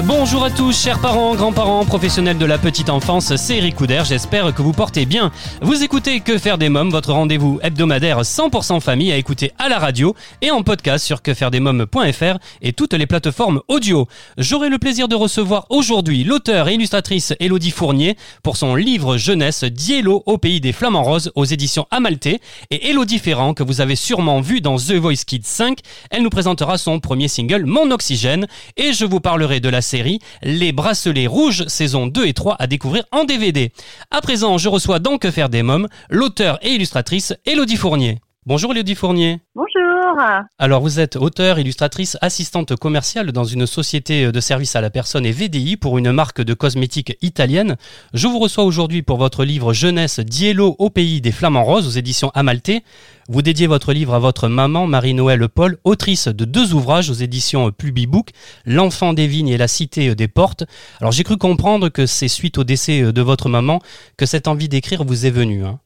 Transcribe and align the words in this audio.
Bonjour 0.00 0.42
à 0.42 0.50
tous, 0.50 0.84
chers 0.84 1.02
parents, 1.02 1.34
grands-parents, 1.34 1.84
professionnels 1.84 2.38
de 2.38 2.46
la 2.46 2.56
petite 2.56 2.88
enfance, 2.88 3.36
c'est 3.36 3.58
Eric 3.58 3.76
Couder, 3.76 4.04
j'espère 4.06 4.54
que 4.54 4.62
vous 4.62 4.72
portez 4.72 5.04
bien. 5.04 5.30
Vous 5.60 5.84
écoutez 5.84 6.20
Que 6.20 6.38
faire 6.38 6.56
des 6.56 6.70
mômes, 6.70 6.88
votre 6.88 7.12
rendez-vous 7.12 7.60
hebdomadaire 7.62 8.22
100% 8.22 8.80
famille 8.80 9.12
à 9.12 9.18
écouter 9.18 9.52
à 9.58 9.68
la 9.68 9.78
radio 9.78 10.14
et 10.40 10.50
en 10.50 10.62
podcast 10.62 11.04
sur 11.04 11.20
quefairedesmômes.fr 11.20 12.38
et 12.62 12.72
toutes 12.72 12.94
les 12.94 13.06
plateformes 13.06 13.60
audio. 13.68 14.08
J'aurai 14.38 14.70
le 14.70 14.78
plaisir 14.78 15.08
de 15.08 15.14
recevoir 15.14 15.66
aujourd'hui 15.68 16.24
l'auteur 16.24 16.68
et 16.68 16.74
illustratrice 16.74 17.34
Elodie 17.38 17.70
Fournier 17.70 18.16
pour 18.42 18.56
son 18.56 18.74
livre 18.74 19.18
jeunesse 19.18 19.62
Diello 19.62 20.22
au 20.24 20.38
pays 20.38 20.62
des 20.62 20.72
flamants 20.72 21.02
roses 21.02 21.30
aux 21.34 21.44
éditions 21.44 21.86
Amalté 21.90 22.40
et 22.70 22.88
Elodie 22.88 23.18
Ferrand 23.18 23.52
que 23.52 23.62
vous 23.62 23.82
avez 23.82 23.96
sûrement 23.96 24.40
vu 24.40 24.62
dans 24.62 24.76
The 24.76 24.92
Voice 24.92 25.24
Kids 25.26 25.42
5. 25.44 25.80
Elle 26.10 26.22
nous 26.22 26.30
présentera 26.30 26.78
son 26.78 26.98
premier 26.98 27.28
single 27.28 27.66
Mon 27.66 27.90
Oxygène 27.90 28.46
et 28.78 28.94
je 28.94 29.04
vous 29.04 29.20
parlerai 29.20 29.60
de 29.60 29.68
la 29.68 29.81
série 29.82 30.20
Les 30.42 30.72
Bracelets 30.72 31.26
Rouges 31.26 31.66
saison 31.66 32.06
2 32.06 32.26
et 32.26 32.32
3 32.32 32.56
à 32.58 32.66
découvrir 32.66 33.04
en 33.12 33.24
DVD. 33.24 33.72
À 34.10 34.20
présent, 34.20 34.56
je 34.58 34.68
reçois 34.68 34.98
dans 34.98 35.18
Que 35.18 35.30
faire 35.30 35.48
des 35.48 35.62
mômes 35.62 35.88
l'auteur 36.08 36.58
et 36.62 36.70
illustratrice 36.70 37.34
Elodie 37.44 37.76
Fournier. 37.76 38.18
Bonjour 38.44 38.72
Elodie 38.72 38.96
Fournier. 38.96 39.38
Bonjour. 39.54 40.20
Alors 40.58 40.82
vous 40.82 40.98
êtes 40.98 41.14
auteur, 41.14 41.60
illustratrice, 41.60 42.18
assistante 42.20 42.74
commerciale 42.74 43.30
dans 43.30 43.44
une 43.44 43.66
société 43.66 44.32
de 44.32 44.40
service 44.40 44.74
à 44.74 44.80
la 44.80 44.90
personne 44.90 45.24
et 45.24 45.30
VDI 45.30 45.76
pour 45.76 45.96
une 45.96 46.10
marque 46.10 46.42
de 46.42 46.52
cosmétiques 46.52 47.16
italienne. 47.22 47.76
Je 48.14 48.26
vous 48.26 48.40
reçois 48.40 48.64
aujourd'hui 48.64 49.02
pour 49.02 49.16
votre 49.16 49.44
livre 49.44 49.72
jeunesse 49.72 50.18
Diello 50.18 50.74
au 50.80 50.90
pays 50.90 51.20
des 51.20 51.30
flamants 51.30 51.62
roses 51.62 51.86
aux 51.86 51.90
éditions 51.96 52.32
Amalté. 52.34 52.82
Vous 53.28 53.42
dédiez 53.42 53.68
votre 53.68 53.92
livre 53.92 54.12
à 54.12 54.18
votre 54.18 54.48
maman 54.48 54.88
Marie-Noël 54.88 55.48
Paul, 55.48 55.78
autrice 55.84 56.26
de 56.26 56.44
deux 56.44 56.74
ouvrages 56.74 57.10
aux 57.10 57.14
éditions 57.14 57.70
Plubibook, 57.70 58.30
L'enfant 58.66 59.12
des 59.12 59.28
vignes 59.28 59.50
et 59.50 59.56
la 59.56 59.68
cité 59.68 60.16
des 60.16 60.28
portes. 60.28 60.64
Alors 61.00 61.12
j'ai 61.12 61.22
cru 61.22 61.36
comprendre 61.36 61.90
que 61.90 62.06
c'est 62.06 62.26
suite 62.26 62.58
au 62.58 62.64
décès 62.64 63.12
de 63.12 63.22
votre 63.22 63.48
maman 63.48 63.78
que 64.16 64.26
cette 64.26 64.48
envie 64.48 64.68
d'écrire 64.68 65.04
vous 65.04 65.26
est 65.26 65.30
venue. 65.30 65.64
hein. 65.64 65.78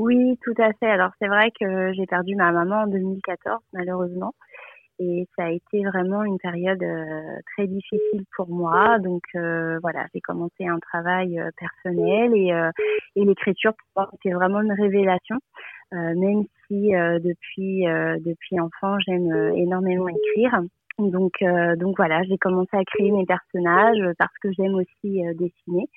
Oui, 0.00 0.38
tout 0.42 0.54
à 0.56 0.72
fait. 0.72 0.86
Alors 0.86 1.10
c'est 1.20 1.28
vrai 1.28 1.50
que 1.60 1.92
j'ai 1.92 2.06
perdu 2.06 2.34
ma 2.34 2.52
maman 2.52 2.84
en 2.84 2.86
2014, 2.86 3.60
malheureusement. 3.74 4.32
Et 4.98 5.28
ça 5.36 5.44
a 5.44 5.50
été 5.50 5.84
vraiment 5.84 6.24
une 6.24 6.38
période 6.38 6.82
euh, 6.82 7.36
très 7.52 7.66
difficile 7.66 8.24
pour 8.34 8.48
moi. 8.48 8.98
Donc 8.98 9.22
euh, 9.34 9.78
voilà, 9.82 10.06
j'ai 10.14 10.22
commencé 10.22 10.66
un 10.66 10.78
travail 10.78 11.38
euh, 11.38 11.50
personnel 11.58 12.34
et, 12.34 12.50
et 13.14 13.24
l'écriture 13.26 13.72
pour 13.72 13.88
moi 14.04 14.10
c'était 14.12 14.34
vraiment 14.34 14.62
une 14.62 14.72
révélation. 14.72 15.36
Même 15.92 16.44
si 16.66 16.92
depuis 16.92 17.84
depuis 18.24 18.60
enfant 18.60 18.96
j'aime 19.00 19.30
énormément 19.56 20.08
écrire. 20.08 20.62
Donc 20.98 21.32
donc 21.76 21.96
voilà, 21.98 22.22
j'ai 22.22 22.38
commencé 22.38 22.74
à 22.74 22.84
créer 22.84 23.10
mes 23.10 23.26
personnages 23.26 24.14
parce 24.16 24.32
que 24.40 24.50
j'aime 24.52 24.76
aussi 24.76 25.22
dessiner. 25.34 25.88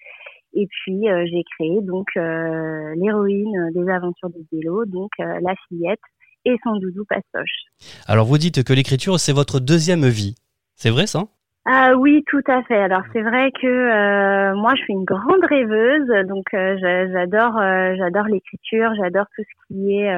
Et 0.53 0.67
puis 0.67 1.09
euh, 1.09 1.25
j'ai 1.25 1.43
créé 1.55 1.81
donc 1.81 2.07
euh, 2.15 2.93
l'héroïne 2.95 3.71
des 3.73 3.89
aventures 3.89 4.29
de 4.29 4.45
Diello, 4.51 4.85
donc 4.85 5.09
euh, 5.19 5.39
la 5.41 5.55
fillette 5.67 5.99
et 6.45 6.55
son 6.63 6.75
doudou 6.77 7.05
pastoche. 7.05 7.65
Alors 8.07 8.25
vous 8.25 8.37
dites 8.37 8.63
que 8.63 8.73
l'écriture 8.73 9.19
c'est 9.19 9.33
votre 9.33 9.59
deuxième 9.59 10.07
vie. 10.07 10.35
C'est 10.75 10.89
vrai 10.89 11.07
ça? 11.07 11.23
Ah 11.65 11.93
oui, 11.97 12.23
tout 12.27 12.41
à 12.47 12.61
fait. 12.63 12.75
Alors 12.77 13.03
c'est 13.13 13.21
vrai 13.21 13.51
que 13.51 14.53
moi 14.55 14.73
je 14.75 14.81
suis 14.83 14.93
une 14.93 15.05
grande 15.05 15.43
rêveuse, 15.49 16.27
donc 16.27 16.45
j'a- 16.51 17.07
j'adore 17.11 17.57
j'adore 17.97 18.25
l'écriture, 18.25 18.91
j'adore 19.01 19.25
tout 19.35 19.43
ce 19.43 19.67
qui 19.73 19.95
est 19.95 20.13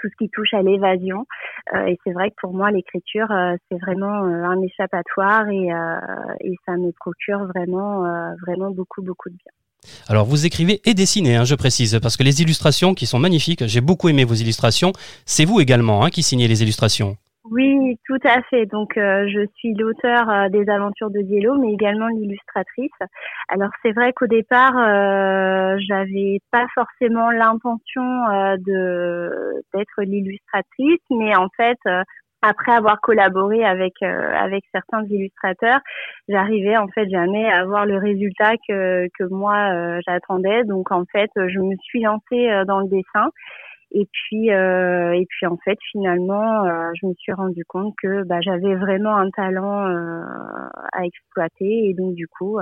tout 0.00 0.08
ce 0.08 0.16
qui 0.16 0.30
touche 0.30 0.54
à 0.54 0.62
l'évasion. 0.62 1.26
Euh, 1.74 1.86
et 1.86 1.98
c'est 2.04 2.12
vrai 2.12 2.30
que 2.30 2.36
pour 2.40 2.54
moi 2.54 2.70
l'écriture 2.70 3.30
euh, 3.30 3.56
c'est 3.70 3.78
vraiment 3.78 4.24
euh, 4.24 4.44
un 4.44 4.60
échappatoire 4.62 5.48
et, 5.48 5.68
et 6.40 6.56
ça 6.66 6.76
me 6.76 6.92
procure 6.92 7.44
vraiment 7.46 8.02
vraiment 8.46 8.70
beaucoup 8.70 9.02
beaucoup 9.02 9.28
de 9.28 9.34
bien. 9.34 9.52
Alors 10.08 10.26
vous 10.26 10.46
écrivez 10.46 10.80
et 10.84 10.94
dessinez, 10.94 11.36
hein, 11.36 11.44
je 11.44 11.54
précise, 11.54 11.98
parce 12.02 12.16
que 12.16 12.22
les 12.22 12.42
illustrations 12.42 12.94
qui 12.94 13.06
sont 13.06 13.18
magnifiques, 13.18 13.66
j'ai 13.66 13.80
beaucoup 13.80 14.08
aimé 14.08 14.24
vos 14.24 14.34
illustrations, 14.34 14.92
c'est 15.24 15.44
vous 15.44 15.60
également 15.60 16.04
hein, 16.04 16.10
qui 16.10 16.22
signez 16.22 16.48
les 16.48 16.62
illustrations. 16.62 17.16
Oui, 17.50 17.96
tout 18.06 18.18
à 18.24 18.42
fait. 18.42 18.66
Donc, 18.66 18.96
euh, 18.96 19.26
je 19.28 19.44
suis 19.56 19.74
l'auteur 19.74 20.30
euh, 20.30 20.48
des 20.50 20.68
aventures 20.70 21.10
de 21.10 21.20
Diello, 21.20 21.56
mais 21.58 21.72
également 21.72 22.06
l'illustratrice. 22.06 22.92
Alors, 23.48 23.70
c'est 23.82 23.90
vrai 23.90 24.12
qu'au 24.12 24.28
départ, 24.28 24.76
euh, 24.78 25.76
j'avais 25.88 26.38
pas 26.52 26.66
forcément 26.74 27.30
l'intention 27.32 28.04
euh, 28.30 28.56
de 28.64 29.30
d'être 29.74 30.02
l'illustratrice, 30.02 31.00
mais 31.10 31.34
en 31.34 31.48
fait, 31.56 31.78
euh, 31.88 32.04
après 32.42 32.72
avoir 32.72 33.00
collaboré 33.00 33.64
avec 33.64 34.00
avec 34.02 34.64
certains 34.72 35.04
illustrateurs, 35.06 35.80
j'arrivais 36.28 36.76
en 36.76 36.86
fait 36.88 37.08
jamais 37.10 37.50
à 37.50 37.60
avoir 37.62 37.84
le 37.84 37.98
résultat 37.98 38.52
que 38.68 39.08
que 39.18 39.24
moi 39.24 40.00
j'attendais. 40.06 40.64
Donc, 40.64 40.90
en 40.92 41.04
fait, 41.12 41.30
je 41.36 41.58
me 41.58 41.74
suis 41.82 42.00
lancée 42.02 42.48
dans 42.66 42.80
le 42.80 42.88
dessin. 42.88 43.28
Et 43.92 44.06
puis, 44.12 44.52
euh, 44.52 45.12
et 45.12 45.26
puis 45.26 45.46
en 45.46 45.56
fait, 45.64 45.78
finalement, 45.90 46.64
euh, 46.64 46.90
je 47.00 47.06
me 47.06 47.14
suis 47.14 47.32
rendu 47.32 47.64
compte 47.64 47.94
que 48.00 48.24
bah, 48.24 48.40
j'avais 48.40 48.76
vraiment 48.76 49.16
un 49.16 49.30
talent 49.30 49.88
euh, 49.88 50.22
à 50.92 51.04
exploiter. 51.04 51.88
Et 51.88 51.94
donc, 51.94 52.14
du 52.14 52.28
coup, 52.28 52.58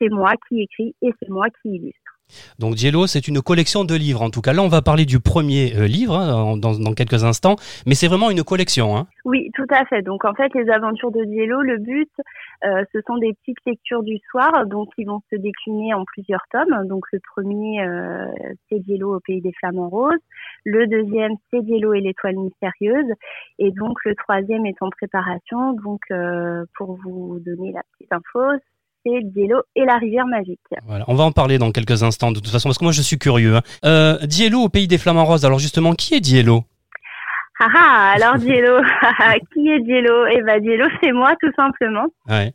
c'est 0.00 0.10
moi 0.10 0.32
qui 0.48 0.62
écris 0.62 0.94
et 1.02 1.10
c'est 1.20 1.28
moi 1.28 1.46
qui 1.62 1.70
illustre. 1.76 2.05
Donc 2.58 2.74
Diello, 2.74 3.06
c'est 3.06 3.28
une 3.28 3.40
collection 3.40 3.84
de 3.84 3.94
livres. 3.94 4.22
En 4.22 4.30
tout 4.30 4.40
cas, 4.40 4.52
là, 4.52 4.62
on 4.62 4.68
va 4.68 4.82
parler 4.82 5.04
du 5.04 5.20
premier 5.20 5.76
euh, 5.76 5.86
livre 5.86 6.16
hein, 6.16 6.56
dans, 6.56 6.94
quelques 6.94 7.24
instants, 7.24 7.56
mais 7.86 7.94
c'est 7.94 8.08
vraiment 8.08 8.30
une 8.30 8.42
collection. 8.42 8.96
Hein. 8.96 9.06
Oui, 9.24 9.50
tout 9.54 9.66
à 9.70 9.84
fait. 9.84 10.02
Donc, 10.02 10.24
en 10.24 10.34
fait, 10.34 10.52
les 10.54 10.68
aventures 10.70 11.10
de 11.10 11.24
Diello, 11.24 11.60
le 11.62 11.78
but, 11.78 12.10
euh, 12.64 12.84
ce 12.92 13.00
sont 13.06 13.18
des 13.18 13.32
petites 13.34 13.58
lectures 13.66 14.02
du 14.02 14.18
soir, 14.30 14.66
donc 14.66 14.88
qui 14.94 15.04
vont 15.04 15.20
se 15.30 15.36
décliner 15.36 15.94
en 15.94 16.04
plusieurs 16.04 16.44
tomes. 16.50 16.86
Donc, 16.86 17.04
le 17.12 17.20
premier, 17.34 17.82
euh, 17.82 18.26
c'est 18.68 18.80
Diello 18.80 19.16
au 19.16 19.20
pays 19.20 19.40
des 19.40 19.52
flamants 19.52 19.88
roses. 19.88 20.14
Le 20.64 20.86
deuxième, 20.86 21.32
c'est 21.50 21.62
Diello 21.62 21.92
et 21.92 22.00
l'étoile 22.00 22.36
mystérieuse. 22.36 23.12
Et 23.58 23.70
donc, 23.72 23.98
le 24.04 24.14
troisième 24.14 24.66
est 24.66 24.80
en 24.80 24.90
préparation. 24.90 25.74
Donc, 25.74 26.00
pour 26.76 26.98
vous 27.04 27.38
donner 27.40 27.72
la 27.72 27.82
petite 27.92 28.12
info, 28.12 28.40
c'est 29.06 29.20
Diello 29.22 29.62
et 29.76 29.84
la 29.84 29.98
rivière 29.98 30.26
magique. 30.26 30.58
Voilà. 30.86 31.04
On 31.06 31.14
va 31.14 31.24
en 31.24 31.30
parler 31.32 31.58
dans 31.58 31.70
quelques 31.70 32.02
instants, 32.02 32.30
de 32.32 32.40
toute 32.40 32.48
façon, 32.50 32.68
parce 32.68 32.78
que 32.78 32.84
moi, 32.84 32.92
je 32.92 33.02
suis 33.02 33.18
curieux. 33.18 33.54
Hein. 33.56 33.62
Euh, 33.84 34.16
Diello 34.26 34.60
au 34.62 34.68
pays 34.68 34.88
des 34.88 34.98
flamants 34.98 35.24
roses. 35.24 35.44
Alors 35.44 35.60
justement, 35.60 35.92
qui 35.92 36.14
est 36.14 36.20
Diello? 36.20 36.64
Ah 37.60 37.68
ah, 37.74 38.12
alors 38.16 38.34
Diello, 38.36 38.80
qui 39.54 39.68
est 39.68 39.80
Diello? 39.80 40.26
Eh 40.26 40.42
ben, 40.42 40.60
Diello, 40.60 40.86
c'est 41.02 41.12
moi, 41.12 41.34
tout 41.40 41.52
simplement. 41.56 42.06
ouais. 42.28 42.52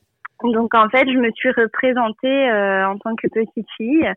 Donc 0.56 0.74
en 0.74 0.90
fait, 0.90 1.06
je 1.08 1.20
me 1.20 1.30
suis 1.36 1.50
représentée 1.52 2.50
euh, 2.50 2.88
en 2.88 2.98
tant 2.98 3.14
que 3.16 3.28
petite 3.28 3.68
fille, 3.78 4.10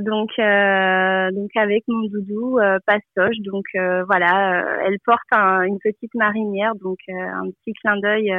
donc 0.00 0.28
euh, 0.38 1.30
donc 1.32 1.48
avec 1.56 1.82
mon 1.88 2.02
doudou 2.08 2.58
euh, 2.58 2.78
Pastoche. 2.86 3.38
Donc 3.40 3.64
voilà, 4.06 4.66
elle 4.86 4.98
porte 5.02 5.22
un- 5.32 5.62
une 5.62 5.78
petite 5.82 6.14
marinière, 6.14 6.72
donc 6.84 6.98
un 7.08 7.48
petit 7.64 7.72
clin 7.82 7.96
d'œil 8.02 8.34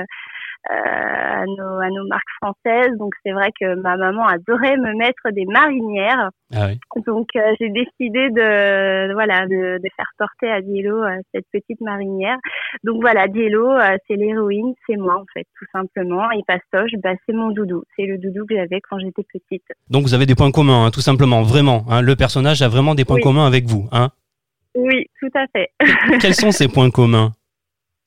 à 0.69 1.43
nos 1.45 1.79
à 1.81 1.89
nos 1.89 2.07
marques 2.07 2.23
françaises. 2.41 2.95
Donc 2.97 3.13
c'est 3.25 3.31
vrai 3.33 3.49
que 3.59 3.75
ma 3.75 3.97
maman 3.97 4.25
adorait 4.27 4.77
me 4.77 4.93
mettre 4.97 5.29
des 5.31 5.45
marinières. 5.45 6.29
Ah 6.55 6.67
oui. 6.67 6.79
Donc 7.05 7.27
euh, 7.35 7.53
j'ai 7.59 7.69
décidé 7.69 8.29
de 8.29 9.13
voilà 9.13 9.45
de, 9.47 9.77
de 9.77 9.89
faire 9.95 10.09
porter 10.17 10.49
à 10.51 10.61
Diello 10.61 11.03
euh, 11.03 11.17
cette 11.33 11.45
petite 11.51 11.81
marinière. 11.81 12.37
Donc 12.83 13.01
voilà, 13.01 13.27
Diello 13.27 13.69
euh, 13.71 13.97
c'est 14.07 14.15
l'héroïne, 14.15 14.73
c'est 14.87 14.95
moi 14.97 15.15
en 15.15 15.25
fait 15.33 15.45
tout 15.59 15.65
simplement 15.73 16.29
et 16.31 16.41
Pastoche 16.47 16.91
bah 17.03 17.13
c'est 17.25 17.33
mon 17.33 17.49
doudou, 17.49 17.83
c'est 17.95 18.05
le 18.05 18.17
doudou 18.17 18.45
que 18.45 18.55
j'avais 18.55 18.79
quand 18.89 18.99
j'étais 18.99 19.23
petite. 19.23 19.63
Donc 19.89 20.03
vous 20.03 20.13
avez 20.13 20.25
des 20.25 20.35
points 20.35 20.51
communs, 20.51 20.85
hein, 20.85 20.91
tout 20.91 21.01
simplement, 21.01 21.41
vraiment. 21.41 21.83
hein. 21.89 22.01
Le 22.01 22.15
personnage 22.15 22.61
a 22.61 22.67
vraiment 22.69 22.95
des 22.95 23.03
points 23.05 23.15
Oui. 23.17 23.21
communs 23.21 23.45
avec 23.47 23.65
vous. 23.65 23.87
Hein. 23.91 24.09
Oui, 24.75 25.05
tout 25.19 25.29
à 25.35 25.45
fait. 25.55 25.69
Quels 26.21 26.33
sont 26.35 26.51
ces 26.51 26.67
points 26.67 26.89
communs? 26.89 27.31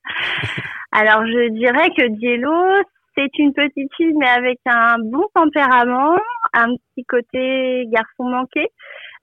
Alors 0.98 1.26
je 1.26 1.50
dirais 1.50 1.90
que 1.90 2.08
Diello 2.08 2.82
c'est 3.14 3.28
une 3.38 3.52
petite 3.52 3.92
fille 3.98 4.14
mais 4.14 4.28
avec 4.28 4.58
un 4.64 4.96
bon 4.98 5.26
tempérament, 5.34 6.16
un 6.54 6.68
petit 6.68 7.04
côté 7.04 7.84
garçon 7.88 8.24
manqué. 8.24 8.68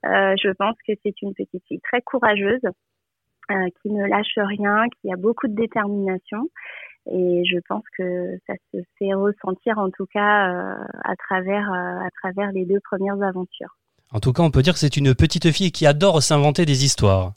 Euh, 0.06 0.36
je 0.40 0.50
pense 0.52 0.76
que 0.86 0.92
c'est 1.04 1.20
une 1.20 1.34
petite 1.34 1.64
fille 1.66 1.80
très 1.80 2.00
courageuse, 2.02 2.62
euh, 3.50 3.54
qui 3.82 3.90
ne 3.90 4.06
lâche 4.06 4.36
rien, 4.36 4.84
qui 5.00 5.12
a 5.12 5.16
beaucoup 5.16 5.48
de 5.48 5.54
détermination. 5.56 6.48
Et 7.10 7.42
je 7.44 7.58
pense 7.68 7.82
que 7.98 8.38
ça 8.46 8.54
se 8.72 8.78
fait 9.00 9.12
ressentir 9.12 9.78
en 9.78 9.90
tout 9.90 10.06
cas 10.14 10.50
euh, 10.50 10.76
à 11.02 11.16
travers 11.16 11.72
à 11.72 12.08
travers 12.22 12.52
les 12.52 12.66
deux 12.66 12.80
premières 12.88 13.20
aventures. 13.20 13.76
En 14.12 14.20
tout 14.20 14.32
cas, 14.32 14.44
on 14.44 14.52
peut 14.52 14.62
dire 14.62 14.74
que 14.74 14.78
c'est 14.78 14.96
une 14.96 15.12
petite 15.16 15.50
fille 15.50 15.72
qui 15.72 15.86
adore 15.86 16.22
s'inventer 16.22 16.66
des 16.66 16.84
histoires. 16.84 17.32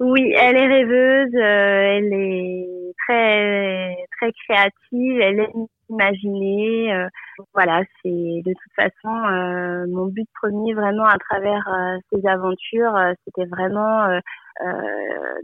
Oui, 0.00 0.32
elle 0.34 0.56
est 0.56 0.66
rêveuse, 0.66 1.34
euh, 1.34 1.98
elle 1.98 2.12
est 2.14 2.92
très 3.06 3.94
très 4.16 4.32
créative, 4.32 5.20
elle 5.20 5.40
aime 5.40 5.66
imaginer. 5.90 6.94
euh, 6.94 7.08
voilà, 7.52 7.82
c'est 8.02 8.08
de 8.08 8.52
toute 8.54 8.72
façon 8.74 9.14
euh, 9.26 9.86
mon 9.88 10.06
but 10.06 10.26
premier 10.40 10.72
vraiment 10.72 11.04
à 11.04 11.18
travers 11.18 11.68
ces 12.10 12.26
aventures, 12.26 12.96
c'était 13.26 13.46
vraiment 13.46 14.08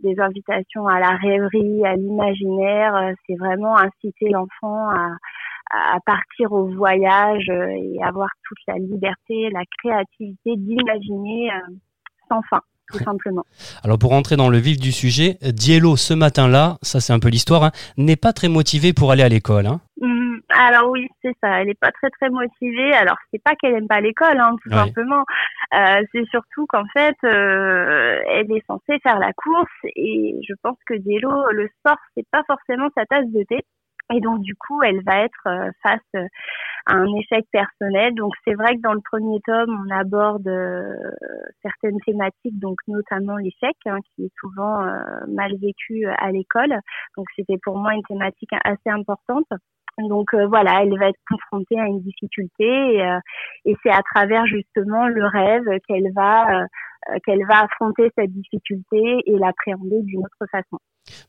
des 0.03 0.19
invitations 0.21 0.87
à 0.87 1.01
la 1.01 1.17
rêverie, 1.17 1.85
à 1.85 1.95
l'imaginaire. 1.97 3.13
C'est 3.27 3.37
vraiment 3.37 3.77
inciter 3.77 4.31
l'enfant 4.31 4.89
à 4.91 5.11
à 5.71 5.99
partir 6.07 6.53
au 6.53 6.67
voyage 6.67 7.49
et 7.51 7.99
avoir 8.03 8.31
toute 8.45 8.59
la 8.69 8.75
liberté, 8.79 9.51
la 9.51 9.65
créativité 9.83 10.57
d'imaginer 10.57 11.51
sans 12.29 12.41
fin, 12.43 12.61
tout 12.93 12.99
simplement. 12.99 13.45
Alors 13.85 13.99
pour 13.99 14.11
rentrer 14.11 14.37
dans 14.37 14.49
le 14.49 14.59
vif 14.59 14.79
du 14.79 14.93
sujet, 14.93 15.39
Diello 15.43 15.97
ce 15.97 16.15
matin-là, 16.15 16.77
ça 16.83 17.01
c'est 17.01 17.13
un 17.13 17.19
peu 17.19 17.29
l'histoire, 17.29 17.65
hein, 17.65 17.71
n'est 17.97 18.17
pas 18.17 18.33
très 18.33 18.49
motivée 18.49 18.93
pour 18.93 19.11
aller 19.13 19.23
à 19.23 19.29
l'école. 19.29 19.67
Hein. 19.67 19.81
Hum, 20.03 20.41
alors 20.51 20.91
oui, 20.91 21.07
c'est 21.23 21.35
ça. 21.43 21.61
Elle 21.61 21.71
est 21.71 21.79
pas 21.81 21.91
très 21.93 22.11
très 22.11 22.29
motivée. 22.31 22.93
Alors 22.95 23.17
c'est 23.33 23.43
pas 23.43 23.55
qu'elle 23.55 23.75
aime 23.75 23.89
pas 23.89 24.01
l'école, 24.01 24.39
hein, 24.39 24.57
tout 24.63 24.71
Ouais. 24.71 24.77
simplement. 24.77 25.25
Euh, 25.75 26.03
c'est 26.13 26.25
surtout 26.31 26.67
qu'en 26.69 26.85
fait, 26.93 27.17
euh, 27.25 28.19
elle 28.31 28.51
est 28.53 28.65
censée 28.67 28.99
faire 29.03 29.19
la 29.19 29.33
course 29.33 29.71
et 29.97 30.37
je 30.49 30.55
pense 30.63 30.77
que 30.87 30.95
Diello, 30.95 31.31
le 31.53 31.69
sport, 31.79 31.97
c'est 32.17 32.27
pas 32.31 32.43
forcément 32.47 32.89
sa 32.97 33.05
tasse 33.07 33.27
de 33.27 33.43
thé. 33.49 33.65
Et 34.15 34.21
donc 34.21 34.41
du 34.41 34.55
coup, 34.55 34.83
elle 34.83 35.03
va 35.05 35.25
être 35.25 35.47
euh, 35.47 35.71
face 35.83 36.01
euh, 36.15 36.27
à 36.87 36.95
un 36.95 37.13
échec 37.17 37.45
personnel. 37.51 38.15
Donc 38.15 38.33
c'est 38.45 38.55
vrai 38.55 38.77
que 38.77 38.81
dans 38.81 38.93
le 38.93 39.01
premier 39.01 39.41
tome, 39.45 39.85
on 39.87 39.91
aborde 39.95 40.47
euh, 40.47 40.95
certaines 41.63 41.99
thématiques, 42.07 42.59
donc 42.61 42.77
notamment 42.87 43.37
l'échec, 43.37 43.77
hein, 43.87 43.99
qui 44.15 44.27
est 44.27 44.33
souvent 44.39 44.83
euh, 44.83 45.01
mal 45.29 45.53
vécu 45.61 46.07
à 46.07 46.31
l'école. 46.31 46.79
Donc 47.17 47.27
c'était 47.35 47.59
pour 47.63 47.79
moi 47.79 47.95
une 47.95 48.05
thématique 48.05 48.51
assez 48.65 48.91
importante. 48.91 49.49
Donc 49.99 50.35
euh, 50.35 50.47
voilà, 50.47 50.83
elle 50.83 50.97
va 50.99 51.09
être 51.09 51.21
confrontée 51.29 51.81
à 51.81 51.87
une 51.87 52.03
difficulté 52.03 52.65
et, 52.65 53.03
euh, 53.03 53.19
et 53.65 53.75
c'est 53.83 53.91
à 53.91 54.03
travers 54.15 54.47
justement 54.47 55.09
le 55.09 55.27
rêve 55.27 55.65
qu'elle 55.89 56.13
va 56.15 56.67
qu'elle 57.25 57.45
va 57.49 57.63
affronter 57.65 58.11
cette 58.17 58.33
difficulté 58.33 58.99
et 59.27 59.39
l'appréhender 59.39 60.03
d'une 60.03 60.21
autre 60.21 60.51
façon. 60.51 60.79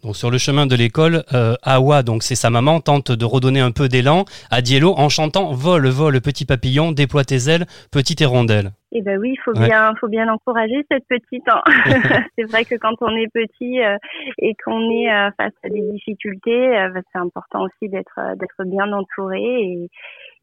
Donc 0.04 0.16
sur 0.16 0.32
le 0.32 0.40
chemin 0.40 0.66
de 0.66 0.76
l'école, 0.76 1.24
euh, 1.34 1.54
Awa, 1.62 2.02
donc 2.02 2.24
c'est 2.24 2.34
sa 2.36 2.50
maman, 2.50 2.80
tente 2.80 3.12
de 3.12 3.26
redonner 3.26 3.60
un 3.60 3.70
peu 3.72 3.88
d'élan 3.88 4.26
à 4.50 4.62
Diello 4.62 4.94
en 4.98 5.08
chantant 5.10 5.54
Vole, 5.54 5.88
vole, 5.88 6.20
petit 6.20 6.46
papillon, 6.46 6.92
déploie 6.92 7.24
tes 7.24 7.48
ailes, 7.50 7.66
petite 7.92 8.20
hirondelle. 8.22 8.72
Et 8.94 9.02
ben 9.04 9.20
oui, 9.20 9.34
il 9.34 9.40
faut 9.44 9.52
Ouais. 9.56 9.68
bien, 9.68 9.94
faut 10.00 10.08
bien 10.08 10.28
encourager 10.30 10.84
cette 10.90 11.04
petite. 11.08 11.44
hein. 11.50 11.62
c'est 12.38 12.46
vrai 12.50 12.66
que 12.66 12.76
quand 12.76 12.96
on 13.02 13.16
est 13.16 13.28
petit 13.32 13.80
euh, 13.84 13.98
et 14.40 14.56
qu'on 14.64 14.80
est 14.90 15.12
euh, 15.12 15.30
face 15.38 15.54
à 15.64 15.70
des 15.70 15.82
difficultés, 15.92 16.76
euh, 16.76 16.90
bah, 16.90 17.02
c'est 17.12 17.20
important 17.20 17.64
aussi 17.66 17.90
d'être 17.90 18.18
euh, 18.18 18.34
d'être 18.36 18.64
bien 18.66 18.92
entouré 18.94 19.42
et, 19.44 19.90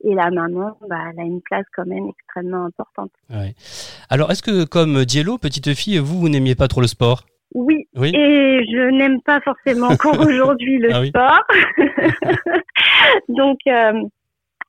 et 0.05 0.15
la 0.15 0.31
maman, 0.31 0.77
bah, 0.89 0.99
elle 1.13 1.21
a 1.21 1.23
une 1.25 1.41
place 1.43 1.65
quand 1.75 1.87
même 1.87 2.09
extrêmement 2.09 2.67
importante. 2.67 3.11
Ouais. 3.31 3.55
Alors 4.11 4.31
est-ce 4.31 4.43
que 4.43 4.65
comme 4.65 5.05
Diello, 5.05 5.39
petite 5.39 5.75
fille, 5.75 5.99
vous, 5.99 6.19
vous 6.21 6.29
n'aimiez 6.29 6.55
pas 6.55 6.69
trop 6.69 6.81
le 6.81 6.87
sport? 6.87 7.25
Oui, 7.55 7.87
Oui. 7.95 8.09
et 8.15 8.65
je 8.67 8.91
n'aime 8.97 9.21
pas 9.23 9.41
forcément 9.41 9.89
encore 9.89 10.19
aujourd'hui 10.27 10.79
le 10.79 10.93
Ah 10.93 11.05
sport. 11.07 11.43
donc, 13.29 13.59
euh, 13.69 13.93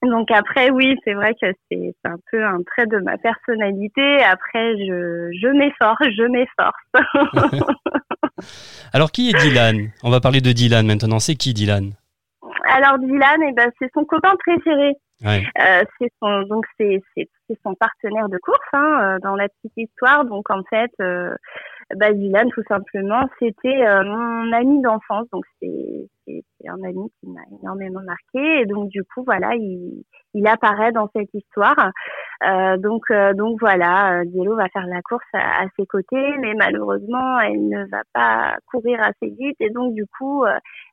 donc 0.03 0.29
après, 0.31 0.69
oui, 0.69 0.95
c'est 1.03 1.13
vrai 1.13 1.33
que 1.41 1.47
c'est 1.71 1.95
c'est 2.03 2.09
un 2.11 2.17
peu 2.31 2.43
un 2.45 2.59
trait 2.63 2.85
de 2.85 2.97
ma 2.99 3.17
personnalité. 3.17 4.21
Après, 4.23 4.77
je, 4.77 5.31
je 5.41 5.47
m'efforce, 5.47 5.97
je 6.15 6.27
m'efforce. 6.27 7.71
Alors 8.93 9.11
qui 9.11 9.29
est 9.29 9.33
Dylan? 9.39 9.89
On 10.03 10.09
va 10.11 10.19
parler 10.19 10.41
de 10.41 10.51
Dylan 10.51 10.85
maintenant. 10.85 11.19
C'est 11.19 11.35
qui 11.35 11.53
Dylan? 11.53 11.91
Alors 12.67 12.99
Dylan, 12.99 13.41
eh 13.49 13.53
ben, 13.53 13.71
c'est 13.79 13.89
son 13.93 14.05
copain 14.05 14.33
préféré. 14.45 14.93
Euh, 15.23 15.83
c'est 15.99 16.11
son 16.21 16.41
donc 16.43 16.65
c'est 16.77 17.01
son 17.63 17.73
partenaire 17.75 18.27
de 18.27 18.37
course 18.37 18.59
hein, 18.73 18.99
euh, 19.01 19.19
dans 19.19 19.35
la 19.35 19.47
petite 19.47 19.73
histoire. 19.77 20.25
Donc 20.25 20.49
en 20.49 20.61
fait, 20.69 20.91
euh, 20.99 21.33
bah, 21.95 22.11
Dylan 22.11 22.49
tout 22.51 22.63
simplement, 22.67 23.21
c'était 23.39 23.85
euh, 23.85 24.03
mon 24.03 24.51
ami 24.51 24.81
d'enfance. 24.81 25.27
Donc 25.31 25.45
c'est 25.61 26.09
un 26.67 26.83
ami 26.83 27.09
qui 27.19 27.29
m'a 27.29 27.41
énormément 27.61 28.01
marqué. 28.01 28.61
Et 28.61 28.65
donc 28.65 28.89
du 28.89 29.03
coup 29.03 29.23
voilà, 29.25 29.55
il 29.55 30.03
il 30.33 30.47
apparaît 30.47 30.91
dans 30.91 31.09
cette 31.15 31.33
histoire. 31.33 31.91
Euh, 32.45 32.75
donc 32.77 33.03
euh, 33.09 33.33
donc 33.33 33.57
voilà, 33.61 34.23
Diello 34.25 34.57
va 34.57 34.67
faire 34.67 34.85
la 34.85 35.01
course 35.01 35.23
à, 35.33 35.63
à 35.63 35.67
ses 35.79 35.85
côtés, 35.85 36.37
mais 36.39 36.53
malheureusement 36.55 37.39
elle 37.39 37.69
ne 37.69 37.89
va 37.89 38.01
pas 38.13 38.57
courir 38.65 39.01
assez 39.01 39.33
vite 39.33 39.55
et 39.61 39.69
donc 39.69 39.93
du 39.93 40.05
coup 40.17 40.43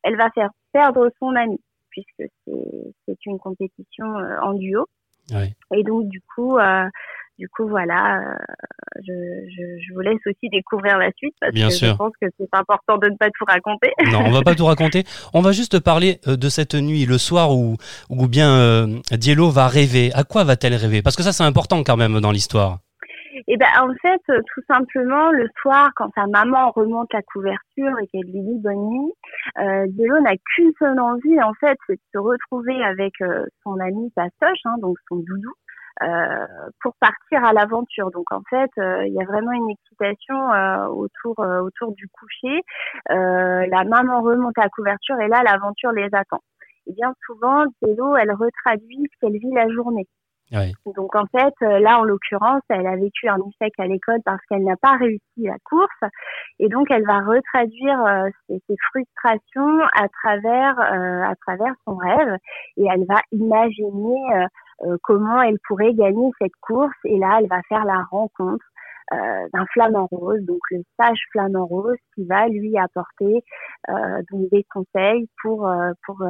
elle 0.05 0.17
va 0.17 0.31
faire 0.31 0.51
perdre 0.73 1.11
son 1.19 1.35
ami 1.35 1.59
puisque 1.93 2.25
c'est 2.47 3.27
une 3.27 3.39
compétition 3.39 4.07
euh, 4.19 4.37
en 4.43 4.55
duo. 4.55 4.87
Ouais. 5.33 5.55
Et 5.77 5.85
donc 5.85 6.09
du 6.09 6.21
coup, 6.35 6.59
euh, 6.59 6.85
du 7.39 7.49
coup 7.49 7.69
voilà, 7.69 8.19
euh, 8.19 8.35
je, 9.07 9.13
je, 9.55 9.63
je 9.81 9.95
vous 9.95 10.01
laisse 10.01 10.19
aussi 10.27 10.49
découvrir 10.51 10.99
la 10.99 11.11
suite 11.17 11.35
parce 11.41 11.55
Bien 11.55 11.69
que 11.69 11.75
sûr. 11.75 11.89
je 11.89 11.95
pense 11.95 12.13
que 12.21 12.27
c'est 12.39 12.49
important 12.53 12.99
de 12.99 13.09
ne 13.09 13.17
pas 13.17 13.29
tout 13.31 13.45
raconter. 13.47 13.93
Non, 14.11 14.25
on 14.27 14.31
va 14.33 14.43
pas 14.43 14.57
tout 14.57 14.67
raconter. 14.67 15.05
On 15.33 15.41
va 15.41 15.53
juste 15.53 15.79
parler 15.79 16.19
de 16.27 16.49
cette 16.49 16.75
nuit, 16.75 17.07
le 17.07 17.19
soir 17.19 17.55
où, 17.55 17.77
où 18.11 18.27
bien 18.27 18.51
euh, 18.57 18.99
Diello 19.13 19.51
va 19.51 19.69
rêver. 19.69 20.11
À 20.13 20.25
quoi 20.25 20.43
va-t-elle 20.45 20.75
rêver? 20.75 21.03
Parce 21.03 21.15
que 21.17 21.23
ça, 21.23 21.33
c'est 21.33 21.45
important 21.45 21.85
quand 21.85 21.97
même 21.97 22.19
dans 22.21 22.33
l'histoire. 22.33 22.81
Et 23.49 23.57
ben 23.57 23.67
en 23.81 23.93
fait, 24.01 24.21
euh, 24.31 24.41
tout 24.55 24.63
simplement 24.69 25.31
le 25.33 25.49
soir, 25.61 25.91
quand 25.97 26.11
sa 26.15 26.27
maman 26.27 26.71
remonte 26.71 27.13
la 27.13 27.23
couverture 27.23 27.99
et 28.01 28.07
qu'elle 28.09 28.31
lui 28.31 28.43
dit 28.43 28.59
bonne 28.61 28.89
nuit, 28.89 29.13
euh, 29.59 29.87
n'a 30.21 30.37
qu'une 30.55 30.73
seule 30.79 31.01
envie 31.01 31.41
en 31.43 31.55
fait, 31.55 31.77
c'est 31.87 31.95
de 31.95 32.01
se 32.13 32.19
retrouver 32.19 32.83
avec 32.85 33.15
euh, 33.23 33.45
son 33.65 33.79
ami 33.81 34.11
Pastoche, 34.15 34.61
hein, 34.65 34.77
donc 34.81 34.97
son 35.09 35.17
doudou. 35.17 35.53
euh, 36.03 36.47
pour 36.81 36.95
partir 37.01 37.45
à 37.45 37.53
l'aventure. 37.53 38.11
Donc 38.11 38.25
en 38.33 38.43
fait, 38.51 38.71
euh, 38.79 39.07
il 39.07 39.15
y 39.15 39.21
a 39.23 39.25
vraiment 39.27 39.53
une 39.53 39.71
excitation 39.71 40.37
autour 40.91 41.39
autour 41.39 41.93
du 41.95 42.09
coucher. 42.09 42.63
La 43.09 43.85
maman 43.85 44.23
remonte 44.23 44.57
la 44.57 44.69
couverture 44.71 45.21
et 45.21 45.29
là 45.29 45.43
l'aventure 45.45 45.93
les 45.93 46.09
attend. 46.13 46.41
Et 46.87 46.93
bien 46.95 47.13
souvent, 47.27 47.65
Diello, 47.83 48.17
elle 48.17 48.33
retraduit 48.33 49.09
ce 49.13 49.19
qu'elle 49.21 49.39
vit 49.39 49.53
la 49.55 49.69
journée. 49.69 50.07
Donc 50.95 51.15
en 51.17 51.25
fait, 51.27 51.55
euh, 51.63 51.79
là 51.79 51.99
en 51.99 52.05
l'occurrence, 52.05 52.61
elle 52.69 52.87
a 52.87 52.97
vécu 52.97 53.27
un 53.27 53.39
échec 53.39 53.73
à 53.79 53.87
l'école 53.87 54.21
parce 54.25 54.41
qu'elle 54.49 54.65
n'a 54.65 54.77
pas 54.77 54.97
réussi 54.99 55.23
la 55.39 55.57
course, 55.65 56.13
et 56.59 56.69
donc 56.69 56.91
elle 56.91 57.07
va 57.07 57.21
retraduire 57.21 58.05
euh, 58.05 58.29
ses, 58.49 58.77
frustrations 58.91 59.81
à 59.95 60.09
travers 60.09 60.79
euh, 60.79 61.23
à 61.25 61.35
travers 61.37 61.73
son 61.87 61.97
rêve, 61.97 62.37
et 62.77 62.85
elle 62.85 63.07
va 63.07 63.21
imaginer 63.33 64.21
euh, 64.35 64.47
euh, 64.83 64.97
comment 65.03 65.41
elle 65.41 65.59
pourrait 65.67 65.95
gagner 65.95 66.31
cette 66.39 66.57
course, 66.61 66.99
et 67.05 67.19
là 67.19 67.39
elle 67.41 67.49
va 67.49 67.63
faire 67.69 67.87
la 67.87 68.03
rencontre 68.11 68.65
euh, 69.15 69.49
d'un 69.55 69.65
flamant 69.73 70.07
rose, 70.11 70.43
donc 70.43 70.61
le 70.71 70.83
sage 71.01 71.21
flamant 71.33 71.65
rose 71.65 71.97
qui 72.15 72.27
va 72.27 72.47
lui 72.49 72.77
apporter 72.79 73.43
donc 74.31 74.51
des 74.51 74.65
conseils 74.73 75.29
pour 75.43 75.71
pour 76.05 76.23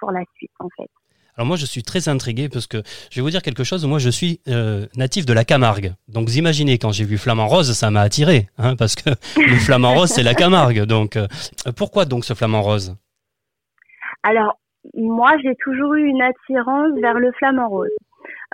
pour 0.00 0.10
la 0.10 0.22
suite 0.34 0.52
en 0.58 0.68
fait. 0.76 0.90
Alors 1.38 1.46
moi, 1.46 1.56
je 1.56 1.66
suis 1.66 1.84
très 1.84 2.08
intrigué 2.08 2.48
parce 2.48 2.66
que 2.66 2.78
je 3.12 3.20
vais 3.20 3.22
vous 3.22 3.30
dire 3.30 3.42
quelque 3.42 3.62
chose. 3.62 3.86
Moi, 3.86 4.00
je 4.00 4.10
suis 4.10 4.40
euh, 4.48 4.86
natif 4.96 5.24
de 5.24 5.32
la 5.32 5.44
Camargue. 5.44 5.92
Donc, 6.08 6.26
vous 6.26 6.36
imaginez, 6.36 6.78
quand 6.78 6.90
j'ai 6.90 7.04
vu 7.04 7.16
Flamand 7.16 7.46
Rose, 7.46 7.72
ça 7.74 7.92
m'a 7.92 8.00
attiré. 8.00 8.48
Hein, 8.58 8.74
parce 8.74 8.96
que 8.96 9.10
le 9.36 9.54
Flamand 9.54 9.94
Rose, 9.94 10.08
c'est 10.08 10.24
la 10.24 10.34
Camargue. 10.34 10.82
Donc, 10.82 11.16
euh, 11.16 11.28
pourquoi 11.76 12.06
donc 12.06 12.24
ce 12.24 12.34
Flamand 12.34 12.62
Rose? 12.62 12.96
Alors, 14.24 14.58
moi, 14.94 15.30
j'ai 15.40 15.54
toujours 15.62 15.94
eu 15.94 16.06
une 16.06 16.22
attirance 16.22 16.98
vers 17.00 17.14
le 17.14 17.30
flamant 17.38 17.68
rose. 17.68 17.88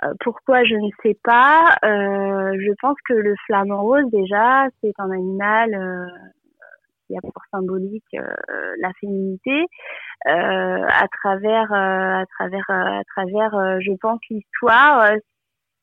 Euh, 0.03 0.13
pourquoi, 0.19 0.63
je 0.63 0.75
ne 0.75 0.89
sais 1.01 1.17
pas. 1.23 1.75
Euh, 1.83 2.55
je 2.59 2.71
pense 2.81 2.97
que 3.09 3.13
le 3.13 3.33
flamant 3.47 3.81
rose, 3.81 4.05
déjà, 4.11 4.67
c'est 4.83 4.93
un 4.99 5.09
animal 5.09 5.73
qui 7.07 7.17
a 7.17 7.21
pour 7.21 7.41
symbolique 7.51 8.03
euh, 8.15 8.25
la 8.79 8.91
féminité. 8.99 9.65
Euh, 10.27 10.85
à 10.87 11.07
travers, 11.21 11.71
euh, 11.71 12.21
à 12.21 12.25
travers, 12.37 12.65
à 12.69 13.01
travers, 13.15 13.79
je 13.81 13.91
pense 13.99 14.19
l'histoire. 14.29 15.11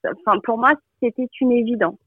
Enfin, 0.04 0.38
pour 0.44 0.58
moi, 0.58 0.72
c'était 1.00 1.28
une 1.40 1.52
évidence. 1.52 1.98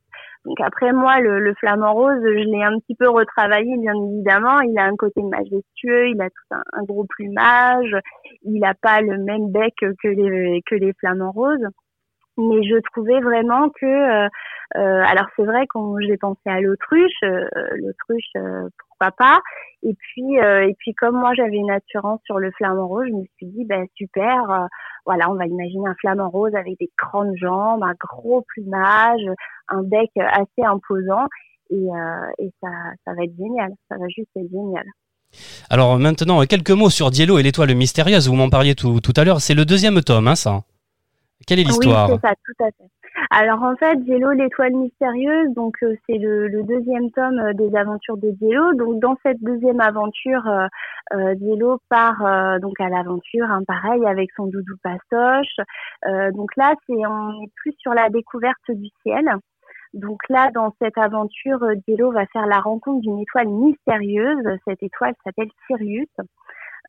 Donc 0.45 0.61
après 0.61 0.93
moi, 0.93 1.19
le, 1.21 1.39
le 1.39 1.55
flamant 1.55 1.93
rose, 1.93 2.21
je 2.23 2.29
l'ai 2.29 2.63
un 2.63 2.77
petit 2.79 2.95
peu 2.95 3.09
retravaillé, 3.09 3.77
bien 3.77 3.93
évidemment. 3.95 4.59
Il 4.61 4.77
a 4.77 4.83
un 4.83 4.95
côté 4.95 5.23
majestueux, 5.23 6.09
il 6.09 6.21
a 6.21 6.29
tout 6.29 6.55
un, 6.73 6.83
gros 6.83 7.05
plumage, 7.05 7.95
il 8.43 8.59
n'a 8.59 8.75
pas 8.75 9.01
le 9.01 9.17
même 9.17 9.51
bec 9.51 9.73
que 9.79 10.07
les 10.07 10.61
que 10.67 10.75
les 10.75 10.93
flamants 10.99 11.31
roses. 11.31 11.67
Mais 12.37 12.63
je 12.63 12.79
trouvais 12.91 13.19
vraiment 13.21 13.69
que, 13.69 14.27
alors 14.75 15.27
c'est 15.35 15.45
vrai 15.45 15.65
qu'on 15.67 15.97
j'ai 15.99 16.17
pensé 16.17 16.41
à 16.45 16.59
l'autruche. 16.61 17.23
euh, 17.23 17.67
l'autruche, 17.77 18.31
pourquoi 18.97 19.15
pas. 19.17 19.39
Et 19.83 19.93
puis, 19.93 20.39
euh, 20.39 20.67
et 20.67 20.75
puis 20.79 20.93
comme 20.93 21.19
moi 21.19 21.33
j'avais 21.35 21.57
une 21.57 21.71
assurance 21.71 22.19
sur 22.25 22.39
le 22.39 22.51
flamant 22.51 22.87
rose, 22.87 23.05
je 23.07 23.13
me 23.13 23.23
suis 23.37 23.47
dit, 23.47 23.65
ben 23.65 23.85
super, 23.95 24.49
euh, 24.49 24.65
voilà, 25.05 25.29
on 25.29 25.35
va 25.35 25.45
imaginer 25.45 25.87
un 25.87 25.95
flamant 25.95 26.29
rose 26.29 26.55
avec 26.55 26.79
des 26.79 26.89
grandes 26.97 27.35
jambes, 27.35 27.83
un 27.83 27.93
gros 27.99 28.43
plumage, 28.47 29.21
un 29.69 29.83
bec 29.83 30.09
assez 30.15 30.63
imposant, 30.63 31.27
et, 31.69 31.75
euh, 31.75 32.31
et 32.39 32.51
ça, 32.61 32.69
ça 33.05 33.13
va 33.13 33.23
être 33.23 33.35
génial, 33.37 33.71
ça 33.89 33.97
va 33.97 34.07
juste 34.07 34.29
être 34.35 34.49
génial. 34.49 34.85
Alors 35.69 35.99
maintenant, 35.99 36.41
quelques 36.45 36.71
mots 36.71 36.89
sur 36.89 37.11
Diello 37.11 37.37
et 37.37 37.43
l'étoile 37.43 37.75
mystérieuse. 37.75 38.29
Vous 38.29 38.35
m'en 38.35 38.49
parliez 38.49 38.75
tout, 38.75 39.01
tout 39.01 39.13
à 39.17 39.25
l'heure. 39.25 39.41
C'est 39.41 39.53
le 39.53 39.65
deuxième 39.65 40.01
tome, 40.01 40.29
hein, 40.29 40.35
ça. 40.35 40.63
Quelle 41.45 41.59
est 41.59 41.63
l'histoire? 41.63 42.09
Oui, 42.09 42.15
c'est 42.21 42.27
ça, 42.27 42.33
tout 42.35 42.63
à 42.63 42.67
fait. 42.67 42.89
Alors 43.29 43.63
en 43.63 43.75
fait, 43.75 43.95
Diello, 44.03 44.31
l'étoile 44.31 44.73
mystérieuse, 44.73 45.53
donc 45.53 45.75
euh, 45.83 45.95
c'est 46.05 46.17
le, 46.17 46.63
deuxième 46.63 47.11
tome 47.11 47.39
euh, 47.39 47.53
des 47.53 47.75
aventures 47.75 48.17
de 48.17 48.29
Diello. 48.31 48.73
Donc 48.73 48.99
dans 48.99 49.15
cette 49.23 49.41
deuxième 49.41 49.79
aventure, 49.79 50.45
euh, 50.47 50.67
euh 51.13 51.77
part 51.89 52.59
donc 52.59 52.79
à 52.79 52.89
l'aventure, 52.89 53.45
hein, 53.49 53.61
pareil 53.67 54.05
avec 54.05 54.29
son 54.35 54.47
doudou 54.47 54.75
pastoche. 54.83 55.55
donc 56.33 56.55
là, 56.57 56.73
c'est 56.85 57.05
on 57.05 57.43
est 57.43 57.51
plus 57.55 57.73
sur 57.79 57.93
la 57.93 58.09
découverte 58.09 58.69
du 58.69 58.89
ciel. 59.03 59.25
Donc 59.93 60.19
là, 60.29 60.49
dans 60.53 60.75
cette 60.81 60.97
aventure, 60.97 61.59
Diello 61.87 62.11
va 62.11 62.25
faire 62.27 62.47
la 62.47 62.59
rencontre 62.59 63.01
d'une 63.01 63.19
étoile 63.19 63.47
mystérieuse. 63.47 64.45
Cette 64.67 64.83
étoile 64.83 65.13
s'appelle 65.23 65.49
Sirius. 65.67 66.09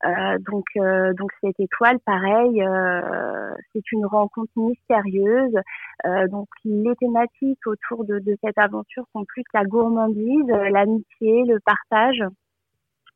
Euh, 0.04 0.38
donc, 0.50 0.64
euh, 0.76 1.12
donc 1.14 1.30
cette 1.40 1.58
étoile, 1.58 1.98
pareil, 2.04 2.62
euh, 2.62 3.54
c'est 3.72 3.92
une 3.92 4.06
rencontre 4.06 4.52
mystérieuse. 4.56 5.54
Euh, 6.06 6.28
donc 6.28 6.48
les 6.64 6.94
thématiques 6.96 7.66
autour 7.66 8.04
de, 8.04 8.18
de, 8.18 8.36
cette 8.44 8.58
aventure 8.58 9.04
sont 9.12 9.24
plus 9.24 9.44
la 9.54 9.64
gourmandise, 9.64 10.48
l'amitié, 10.48 11.44
le 11.44 11.58
partage. 11.64 12.22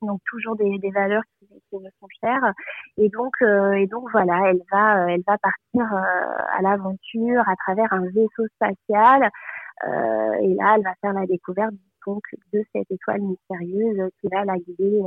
Donc 0.03 0.21
toujours 0.31 0.57
des, 0.57 0.79
des 0.79 0.91
valeurs 0.91 1.23
qui, 1.39 1.47
qui, 1.47 1.77
me 1.77 1.91
sont 2.01 2.09
chères. 2.23 2.53
Et 2.97 3.11
donc, 3.11 3.35
et 3.43 3.87
donc 3.87 4.11
voilà, 4.13 4.41
elle 4.49 4.63
va, 4.73 5.13
elle 5.13 5.23
va 5.27 5.37
partir 5.37 5.93
à 5.93 6.63
l'aventure 6.63 7.43
à 7.47 7.55
travers 7.57 7.93
un 7.93 8.07
vaisseau 8.07 8.47
spatial. 8.55 9.29
et 9.85 10.55
là, 10.55 10.77
elle 10.77 10.85
va 10.85 10.95
faire 11.03 11.13
la 11.13 11.27
découverte 11.27 11.75
donc 12.07 12.23
de 12.53 12.63
cette 12.75 12.91
étoile 12.91 13.21
mystérieuse 13.23 14.11
qui 14.21 14.29
va 14.33 14.45
la 14.45 14.57
guider 14.57 15.01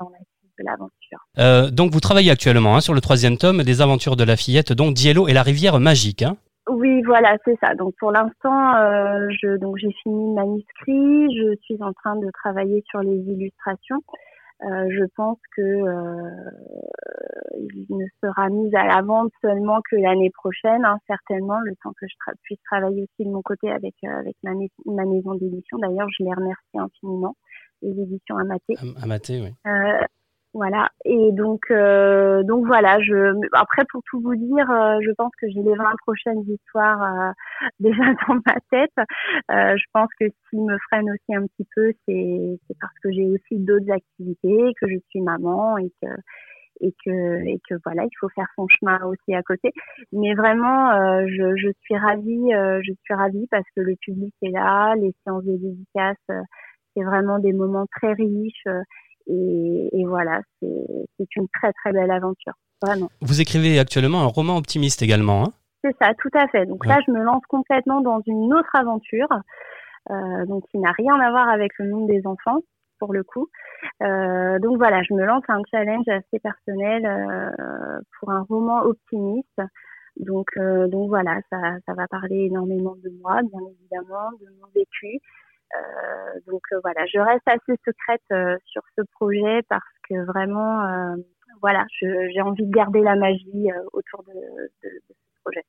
dans 0.00 0.10
la 0.10 0.18
de 0.58 0.64
l'aventure. 0.64 1.18
Euh, 1.38 1.70
donc 1.70 1.92
vous 1.92 2.00
travaillez 2.00 2.30
actuellement 2.30 2.76
hein, 2.76 2.80
sur 2.80 2.94
le 2.94 3.00
troisième 3.00 3.36
tome 3.36 3.62
des 3.62 3.80
aventures 3.80 4.16
de 4.16 4.24
la 4.24 4.36
fillette, 4.36 4.72
donc 4.72 4.94
Diello 4.94 5.28
et 5.28 5.32
la 5.32 5.42
rivière 5.42 5.78
magique. 5.80 6.22
Hein 6.22 6.36
oui, 6.68 7.02
voilà, 7.02 7.36
c'est 7.44 7.58
ça. 7.60 7.74
Donc 7.74 7.94
pour 7.98 8.10
l'instant, 8.10 8.74
euh, 8.76 9.28
je 9.42 9.58
donc 9.58 9.76
j'ai 9.76 9.92
fini 10.02 10.28
le 10.28 10.34
manuscrit, 10.34 11.36
je 11.36 11.56
suis 11.62 11.82
en 11.82 11.92
train 11.92 12.16
de 12.16 12.30
travailler 12.32 12.82
sur 12.88 13.00
les 13.00 13.18
illustrations. 13.18 14.02
Euh, 14.62 14.88
je 14.88 15.04
pense 15.16 15.38
que 15.56 15.62
euh, 15.62 16.50
il 17.56 17.86
ne 17.90 18.06
sera 18.22 18.48
mis 18.48 18.74
à 18.74 18.86
la 18.86 19.02
vente 19.02 19.32
seulement 19.42 19.80
que 19.90 19.96
l'année 19.96 20.30
prochaine, 20.30 20.84
hein, 20.84 20.98
certainement, 21.06 21.60
le 21.60 21.74
temps 21.82 21.92
que 22.00 22.06
je 22.06 22.14
puisse 22.42 22.60
travailler 22.62 23.02
aussi 23.02 23.28
de 23.28 23.32
mon 23.32 23.42
côté 23.42 23.70
avec 23.70 23.94
euh, 24.04 24.18
avec 24.20 24.36
ma, 24.42 24.52
ma 24.86 25.04
maison 25.04 25.34
d'édition. 25.34 25.78
D'ailleurs, 25.78 26.08
je 26.16 26.24
les 26.24 26.32
remercie 26.32 26.78
infiniment, 26.78 27.36
les 27.82 27.90
éditions 27.90 28.38
Amaté. 28.38 28.74
Amaté, 29.02 29.40
oui. 29.42 29.54
Voilà. 30.54 30.88
Et 31.04 31.32
donc, 31.32 31.62
euh, 31.72 32.44
donc 32.44 32.64
voilà. 32.66 33.00
Je, 33.00 33.34
après, 33.54 33.82
pour 33.90 34.02
tout 34.04 34.20
vous 34.20 34.36
dire, 34.36 34.70
euh, 34.70 35.00
je 35.04 35.10
pense 35.18 35.32
que 35.40 35.48
j'ai 35.48 35.62
les 35.62 35.74
20 35.74 35.84
prochaines 36.06 36.42
histoires 36.48 37.02
euh, 37.02 37.32
déjà 37.80 38.04
dans 38.28 38.36
ma 38.46 38.54
tête. 38.70 38.92
Je 39.48 39.84
pense 39.92 40.08
que 40.18 40.26
ce 40.28 40.56
me 40.56 40.78
freine 40.88 41.10
aussi 41.10 41.34
un 41.34 41.44
petit 41.48 41.66
peu, 41.74 41.92
c'est, 42.06 42.58
c'est 42.68 42.78
parce 42.80 42.94
que 43.02 43.10
j'ai 43.10 43.24
aussi 43.26 43.58
d'autres 43.58 43.90
activités, 43.90 44.72
que 44.80 44.88
je 44.88 44.96
suis 45.10 45.20
maman 45.20 45.76
et 45.78 45.90
que 46.00 46.08
et 46.80 46.92
que 47.04 47.46
et 47.46 47.60
que 47.68 47.74
voilà, 47.84 48.04
il 48.04 48.16
faut 48.20 48.28
faire 48.30 48.48
son 48.56 48.68
chemin 48.68 49.00
aussi 49.06 49.34
à 49.34 49.42
côté. 49.42 49.72
Mais 50.12 50.34
vraiment, 50.34 50.92
je, 51.26 51.56
je 51.56 51.68
suis 51.82 51.96
ravie, 51.96 52.50
je 52.52 52.92
suis 53.04 53.14
ravie 53.14 53.48
parce 53.50 53.66
que 53.74 53.80
le 53.80 53.96
public 53.96 54.34
est 54.42 54.50
là, 54.50 54.94
les 54.96 55.12
séances 55.24 55.44
de 55.44 55.56
dédicaces, 55.56 56.46
c'est 56.96 57.02
vraiment 57.02 57.38
des 57.40 57.52
moments 57.52 57.86
très 57.96 58.12
riches 58.12 58.68
et, 59.26 59.88
et 59.92 60.04
voilà, 60.04 60.40
c'est 60.60 61.36
une 61.36 61.48
très 61.48 61.72
très 61.72 61.92
belle 61.92 62.10
aventure, 62.10 62.54
vraiment. 62.82 63.10
Vous 63.20 63.40
écrivez 63.40 63.78
actuellement 63.78 64.22
un 64.22 64.26
roman 64.26 64.56
optimiste 64.56 65.02
également, 65.02 65.44
hein? 65.44 65.52
C'est 65.82 65.96
ça, 66.00 66.14
tout 66.14 66.30
à 66.34 66.48
fait. 66.48 66.64
Donc 66.64 66.86
là, 66.86 66.98
je 67.06 67.12
me 67.12 67.22
lance 67.22 67.44
complètement 67.48 68.00
dans 68.00 68.20
une 68.26 68.54
autre 68.54 68.74
aventure, 68.74 69.28
euh, 70.10 70.46
donc 70.46 70.64
qui 70.70 70.78
n'a 70.78 70.92
rien 70.92 71.14
à 71.20 71.30
voir 71.30 71.48
avec 71.48 71.72
le 71.78 71.90
monde 71.90 72.08
des 72.08 72.26
enfants 72.26 72.60
pour 72.98 73.12
le 73.12 73.22
coup. 73.22 73.48
Euh, 74.02 74.58
donc 74.60 74.78
voilà, 74.78 75.02
je 75.02 75.12
me 75.12 75.24
lance 75.24 75.44
un 75.48 75.60
challenge 75.70 76.08
assez 76.08 76.38
personnel 76.38 77.04
euh, 77.04 78.00
pour 78.18 78.30
un 78.30 78.42
roman 78.48 78.80
optimiste. 78.82 79.60
Donc, 80.16 80.46
euh, 80.56 80.86
donc 80.86 81.08
voilà, 81.08 81.40
ça, 81.50 81.58
ça 81.86 81.92
va 81.92 82.06
parler 82.06 82.46
énormément 82.46 82.94
de 83.02 83.10
moi, 83.20 83.40
bien 83.42 83.60
évidemment, 83.68 84.30
de 84.40 84.46
mon 84.60 84.68
vécu, 84.74 85.18
donc 86.46 86.62
euh, 86.72 86.78
voilà, 86.82 87.04
je 87.06 87.18
reste 87.18 87.46
assez 87.46 87.78
secrète 87.84 88.22
euh, 88.32 88.56
sur 88.66 88.82
ce 88.96 89.02
projet 89.12 89.62
parce 89.68 89.82
que 90.08 90.24
vraiment, 90.26 90.82
voilà, 91.62 91.84
j'ai 92.00 92.40
envie 92.42 92.66
de 92.66 92.74
garder 92.74 93.00
la 93.00 93.16
magie 93.16 93.68
autour 93.92 94.22
de, 94.24 94.32
de, 94.32 94.88
de 94.88 95.14
ce 95.14 95.40
projet. 95.42 95.64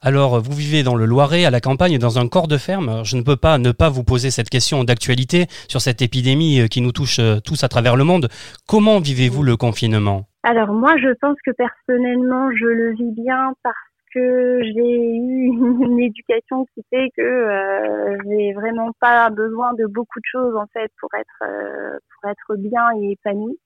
Alors, 0.00 0.40
vous 0.40 0.52
vivez 0.52 0.82
dans 0.82 0.96
le 0.96 1.04
Loiret, 1.04 1.44
à 1.44 1.50
la 1.50 1.60
campagne, 1.60 1.96
dans 1.98 2.18
un 2.18 2.26
corps 2.26 2.48
de 2.48 2.58
ferme. 2.58 3.04
Je 3.04 3.16
ne 3.16 3.22
peux 3.22 3.36
pas 3.36 3.58
ne 3.58 3.70
pas 3.70 3.88
vous 3.88 4.02
poser 4.02 4.30
cette 4.32 4.50
question 4.50 4.82
d'actualité 4.82 5.46
sur 5.68 5.80
cette 5.80 6.02
épidémie 6.02 6.68
qui 6.68 6.80
nous 6.80 6.90
touche 6.90 7.20
tous 7.44 7.62
à 7.62 7.68
travers 7.68 7.94
le 7.94 8.02
monde. 8.02 8.28
Comment 8.66 8.98
vivez-vous 8.98 9.44
le 9.44 9.56
confinement? 9.56 10.26
Alors 10.42 10.72
moi, 10.72 10.96
je 10.96 11.14
pense 11.20 11.36
que 11.46 11.52
personnellement, 11.52 12.50
je 12.50 12.66
le 12.66 12.94
vis 12.94 13.12
bien 13.12 13.52
parce 13.62 13.91
que 14.14 14.60
j'ai 14.62 14.96
eu 14.96 15.46
une 15.86 16.00
éducation 16.00 16.64
qui 16.74 16.84
fait 16.90 17.10
que 17.16 17.22
euh, 17.22 18.16
j'ai 18.26 18.52
vraiment 18.52 18.90
pas 19.00 19.30
besoin 19.30 19.74
de 19.74 19.86
beaucoup 19.86 20.20
de 20.20 20.26
choses 20.30 20.56
en 20.56 20.66
fait 20.72 20.90
pour 21.00 21.10
être 21.14 21.42
euh, 21.42 21.98
pour 22.14 22.30
être 22.30 22.56
bien 22.56 22.90
et 23.00 23.12
épanoui. 23.12 23.58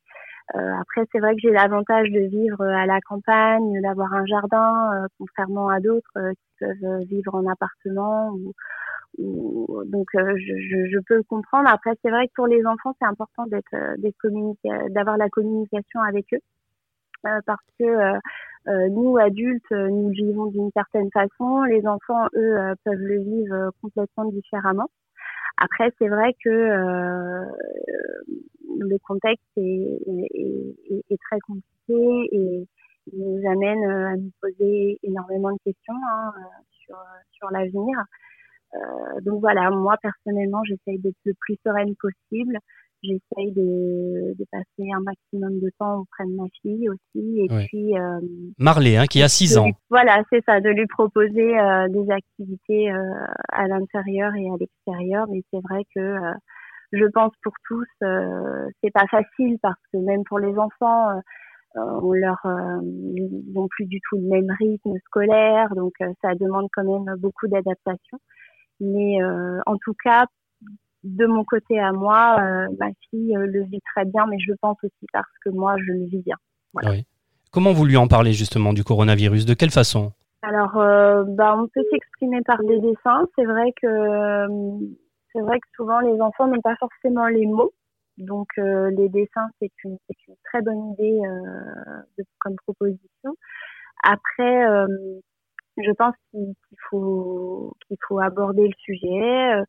Euh, 0.55 0.75
après, 0.81 1.03
c'est 1.11 1.19
vrai 1.19 1.35
que 1.35 1.41
j'ai 1.43 1.51
l'avantage 1.51 2.09
de 2.11 2.21
vivre 2.21 2.63
à 2.63 2.87
la 2.87 3.01
campagne, 3.01 3.81
d'avoir 3.83 4.13
un 4.13 4.25
jardin, 4.27 4.93
euh, 4.95 5.07
contrairement 5.19 5.69
à 5.69 5.81
d'autres 5.81 6.09
euh, 6.17 6.33
qui 6.33 6.49
peuvent 6.61 7.01
vivre 7.09 7.35
en 7.35 7.47
appartement. 7.47 8.33
Donc, 9.19 10.09
je, 10.15 10.99
peux 11.07 11.23
comprendre. 11.25 11.69
Après, 11.69 11.93
c'est 12.03 12.11
vrai 12.11 12.29
que 12.29 12.33
pour 12.37 12.47
les 12.47 12.65
enfants, 12.67 12.95
c'est 13.01 13.07
important 13.07 13.47
d'être, 13.47 13.75
d'avoir 14.91 15.17
la 15.17 15.29
communication 15.31 16.01
avec 16.01 16.27
eux, 16.35 16.41
parce 17.23 17.61
que 17.79 17.85
euh, 17.85 18.19
nous 18.67 19.17
adultes, 19.19 19.73
euh, 19.73 19.89
nous 19.89 20.09
vivons 20.11 20.47
d'une 20.47 20.71
certaine 20.73 21.11
façon. 21.13 21.63
Les 21.65 21.87
enfants, 21.87 22.27
eux, 22.35 22.59
euh, 22.59 22.75
peuvent 22.85 22.99
le 22.99 23.19
vivre 23.19 23.71
complètement 23.83 24.25
différemment. 24.27 24.89
Après, 25.59 25.91
c'est 25.99 26.09
vrai 26.09 26.35
que 26.45 26.51
le 28.79 28.99
contexte 29.07 29.47
est, 29.57 30.01
est, 30.07 31.05
est, 31.11 31.19
très 31.31 31.39
compliqué 31.41 32.29
et 32.33 32.69
nous 33.15 33.41
amène 33.51 33.85
à 33.85 34.17
nous 34.17 34.31
poser 34.43 34.99
énormément 35.03 35.53
de 35.53 35.59
questions 35.65 35.95
hein, 36.13 36.33
sur, 36.85 36.99
sur 37.33 37.51
l'avenir. 37.51 38.05
Euh, 38.75 39.21
donc 39.23 39.41
voilà, 39.41 39.71
moi 39.71 39.97
personnellement, 40.03 40.63
j'essaye 40.65 40.99
d'être 40.99 41.17
le 41.25 41.35
plus 41.41 41.57
sereine 41.65 41.95
possible 41.97 42.59
j'essaye 43.07 43.53
de, 43.53 44.35
de, 44.35 44.45
passer 44.51 44.91
un 44.93 45.01
maximum 45.01 45.61
de 45.61 45.71
temps 45.79 46.01
auprès 46.01 46.25
de 46.25 46.35
ma 46.35 46.45
fille 46.63 46.89
aussi. 46.89 47.41
Et 47.41 47.67
puis. 47.67 47.97
Euh, 47.99 48.21
Marley, 48.59 48.97
hein, 48.97 49.07
qui 49.07 49.23
a 49.23 49.29
6 49.29 49.59
ans. 49.59 49.71
voilà, 49.91 50.23
c'est 50.31 50.45
ça, 50.45 50.61
de 50.61 50.71
lui 50.71 50.87
proposer 50.87 51.59
euh, 51.59 51.89
des 51.89 52.11
activités 52.11 52.93
euh, 52.93 53.27
à 53.53 53.67
l'intérieur 53.69 54.35
et 54.35 54.49
à 54.51 54.57
l'extérieur. 54.59 55.27
Mais 55.31 55.43
c'est 55.53 55.61
vrai 55.61 55.83
que 55.95 56.17
je 56.93 57.05
pense 57.13 57.33
pour 57.43 57.53
tous, 57.67 57.87
c'est 58.01 58.93
pas 58.93 59.07
facile 59.11 59.59
parce 59.61 59.81
que 59.93 59.99
même 59.99 60.23
pour 60.25 60.39
les 60.39 60.57
enfants, 60.57 61.21
on 61.75 62.13
leur, 62.13 62.41
ils 62.83 63.43
n'ont 63.53 63.69
plus 63.69 63.87
du 63.87 64.01
tout 64.09 64.17
le 64.17 64.29
même 64.29 64.51
rythme 64.59 64.97
scolaire, 65.07 65.75
donc 65.75 65.93
ça 66.23 66.35
demande 66.35 66.69
quand 66.73 66.85
même 66.85 67.17
beaucoup 67.19 67.49
d'adaptation. 67.49 68.19
Mais 68.81 69.19
en 69.67 69.77
tout 69.79 69.95
cas, 70.03 70.27
de 71.07 71.27
mon 71.27 71.45
côté 71.45 71.79
à 71.79 71.93
moi, 71.93 72.37
euh, 72.41 72.67
ma 72.79 72.89
fille 73.09 73.37
euh, 73.37 73.47
le 73.47 73.63
vit 73.65 73.81
très 73.95 74.05
bien, 74.05 74.27
mais 74.27 74.39
je 74.39 74.53
pense 74.61 74.77
aussi 74.83 75.07
parce 75.13 75.31
que 75.45 75.51
moi, 75.51 75.77
je 75.79 75.93
le 75.93 76.07
vis 76.07 76.23
bien. 76.23 76.37
Comment 77.53 77.73
vous 77.73 77.87
lui 77.87 77.97
en 77.97 78.09
parlez 78.09 78.33
justement 78.33 78.73
du 78.73 78.85
coronavirus? 78.85 79.47
De 79.47 79.55
quelle 79.55 79.71
façon? 79.71 80.13
Alors, 80.43 80.77
euh, 80.77 81.25
bah, 81.27 81.57
on 81.57 81.69
peut 81.69 81.85
s'exprimer 81.91 82.43
par 82.43 82.63
des 82.65 82.81
dessins. 82.81 83.27
C'est 83.37 83.45
vrai 83.45 83.73
que 83.81 84.47
c'est 85.33 85.41
vrai 85.41 85.59
que 85.61 85.67
souvent 85.75 86.01
les 86.01 86.21
enfants 86.21 86.49
n'ont 86.49 86.61
pas 86.61 86.77
forcément 86.77 87.27
les 87.29 87.47
mots. 87.47 87.73
Donc 88.19 88.49
les 88.57 89.09
dessins, 89.11 89.49
c'est 89.61 89.71
une, 89.85 89.99
une, 90.29 90.35
très 90.45 90.63
bonne 90.63 90.93
idée 90.93 91.21
de, 92.19 92.25
comme 92.39 92.57
proposition. 92.57 93.37
Après, 94.03 94.65
je 95.77 95.91
pense 95.93 96.15
qu'il 96.31 96.55
faut 96.91 97.75
qu'il 97.87 97.99
faut 98.09 98.19
aborder 98.19 98.67
le 98.67 98.75
sujet 98.79 99.63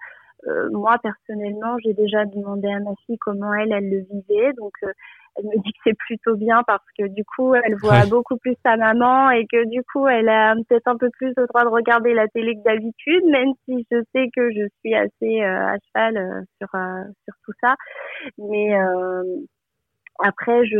euh, 0.46 0.70
moi 0.72 0.98
personnellement, 1.02 1.78
j'ai 1.84 1.94
déjà 1.94 2.26
demandé 2.26 2.68
à 2.68 2.80
ma 2.80 2.94
fille 3.06 3.18
comment 3.18 3.54
elle, 3.54 3.72
elle 3.72 3.90
le 3.90 4.00
vivait, 4.00 4.54
donc 4.54 4.74
euh, 4.84 4.92
elle 5.36 5.46
me 5.46 5.64
dit 5.64 5.72
que 5.72 5.80
c'est 5.84 5.98
plutôt 5.98 6.36
bien 6.36 6.64
parce 6.66 6.86
que 6.98 7.08
du 7.08 7.24
coup, 7.26 7.54
elle 7.56 7.76
voit 7.76 8.06
beaucoup 8.06 8.38
plus 8.38 8.56
sa 8.66 8.78
maman 8.78 9.30
et 9.32 9.46
que 9.46 9.68
du 9.70 9.84
coup, 9.84 10.08
elle 10.08 10.30
a 10.30 10.56
peut-être 10.68 10.88
un 10.88 10.98
peu 10.98 11.10
plus 11.12 11.34
le 11.38 11.48
droit 11.48 11.64
de 11.64 11.70
regarder 11.70 12.14
la 12.14 12.28
télé 12.28 12.56
que 12.56 12.64
d'habitude, 12.64 13.24
même 13.26 13.54
si 13.66 13.86
je 13.92 14.02
sais 14.14 14.30
que 14.36 14.50
je 14.52 14.68
suis 14.80 14.96
assez 14.96 15.42
euh, 15.42 15.68
à 15.68 15.76
cheval 15.88 16.46
sur 16.60 16.70
sur 16.70 17.34
tout 17.44 17.54
ça, 17.62 17.76
mais 18.38 18.76
après, 20.20 20.66
je, 20.66 20.78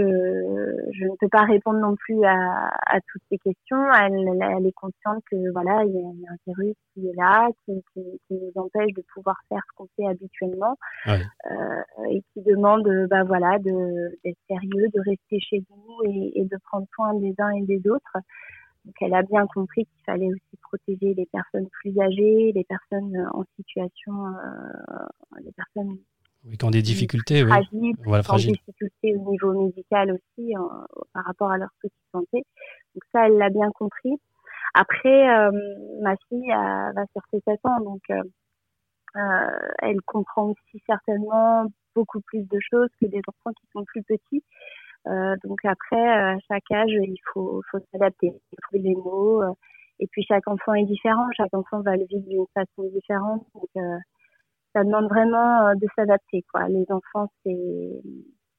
je 0.94 1.06
ne 1.06 1.16
peux 1.20 1.30
pas 1.30 1.44
répondre 1.44 1.80
non 1.80 1.96
plus 1.96 2.24
à, 2.26 2.72
à 2.88 3.00
toutes 3.12 3.22
ces 3.30 3.38
questions. 3.38 3.78
Elle, 3.94 4.28
elle, 4.42 4.66
est 4.66 4.72
consciente 4.72 5.24
que 5.30 5.52
voilà, 5.52 5.84
il 5.86 5.92
y, 5.92 6.28
a, 6.28 6.32
un 6.32 6.38
virus 6.48 6.76
qui 6.94 7.08
est 7.08 7.16
là, 7.16 7.48
qui, 7.64 7.84
qui, 7.94 8.02
qui, 8.28 8.34
nous 8.34 8.52
empêche 8.56 8.94
de 8.94 9.04
pouvoir 9.14 9.36
faire 9.50 9.62
ce 9.70 9.76
qu'on 9.76 9.88
fait 9.96 10.08
habituellement, 10.08 10.76
euh, 11.08 11.14
et 12.10 12.24
qui 12.34 12.42
demande, 12.42 12.88
bah 13.10 13.24
voilà, 13.26 13.60
d'être 13.60 14.40
sérieux, 14.48 14.88
de 14.94 15.02
rester 15.06 15.40
chez 15.40 15.64
nous 15.70 16.12
et, 16.12 16.42
et, 16.42 16.46
de 16.46 16.58
prendre 16.66 16.88
soin 16.96 17.14
des 17.16 17.36
uns 17.38 17.52
et 17.52 17.64
des 17.64 17.88
autres. 17.90 18.18
Donc, 18.86 18.96
elle 19.02 19.14
a 19.14 19.22
bien 19.22 19.46
compris 19.54 19.86
qu'il 19.86 20.04
fallait 20.06 20.30
aussi 20.30 20.58
protéger 20.62 21.14
les 21.14 21.26
personnes 21.28 21.68
plus 21.82 22.00
âgées, 22.00 22.54
les 22.56 22.64
personnes 22.64 23.30
en 23.34 23.44
situation, 23.58 24.28
euh, 24.28 25.42
les 25.44 25.52
personnes 25.52 25.98
oui, 26.48 26.58
qui 26.58 26.66
ont 26.66 26.72
des 26.72 26.82
difficultés, 26.82 27.44
oui. 27.44 27.50
Fragiles, 27.50 27.96
voilà, 28.06 28.24
qui 28.24 28.32
ont 28.32 28.38
des 28.38 28.52
difficultés 28.52 29.16
au 29.16 29.32
niveau 29.32 29.54
médical 29.54 30.12
aussi 30.12 30.54
par 31.14 31.26
rapport 31.26 31.52
à 31.52 31.58
leur 31.58 31.70
petite 31.82 31.98
santé. 32.12 32.44
Donc 32.96 33.04
ça, 33.12 33.28
elle 33.28 33.38
l'a 33.38 33.50
bien 33.50 33.70
compris. 33.72 34.20
Après, 34.74 35.30
euh, 35.30 35.52
ma 36.02 36.16
fille 36.30 36.50
va 36.50 37.06
sur 37.14 37.22
ses 37.32 37.40
7 37.42 37.60
ans, 37.64 37.80
donc 37.82 38.02
euh, 38.10 38.22
euh, 39.16 39.70
elle 39.80 40.02
comprend 40.02 40.50
aussi 40.52 40.84
certainement 40.86 41.66
beaucoup 41.96 42.22
plus 42.22 42.44
de 42.48 42.60
choses 42.60 42.90
que 43.02 43.08
des 43.08 43.22
enfants 43.28 43.54
qui 43.60 43.68
sont 43.74 43.84
plus 43.86 44.04
petits. 44.04 44.44
Euh, 45.08 45.36
donc 45.44 45.60
après, 45.64 46.08
à 46.08 46.38
chaque 46.48 46.70
âge, 46.72 46.92
il 46.92 47.18
faut, 47.34 47.62
faut 47.72 47.80
s'adapter, 47.92 48.32
trouver 48.64 48.84
les 48.84 48.96
mots. 48.96 49.42
et 50.00 50.08
puis 50.08 50.24
chaque 50.24 50.48
enfant 50.48 50.74
est 50.76 50.86
différent, 50.86 51.26
chaque 51.36 51.54
enfant 51.54 51.82
va 51.82 51.96
le 51.96 52.06
vivre 52.06 52.28
d'une 52.28 52.46
façon 52.54 52.88
différente. 52.94 53.46
Donc 53.56 53.84
ça 54.78 54.84
demande 54.84 55.10
vraiment 55.10 55.68
euh, 55.68 55.74
de 55.76 55.88
s'adapter. 55.96 56.46
Quoi. 56.54 56.68
Les 56.70 56.86
enfants, 56.90 57.32
c'est 57.44 57.58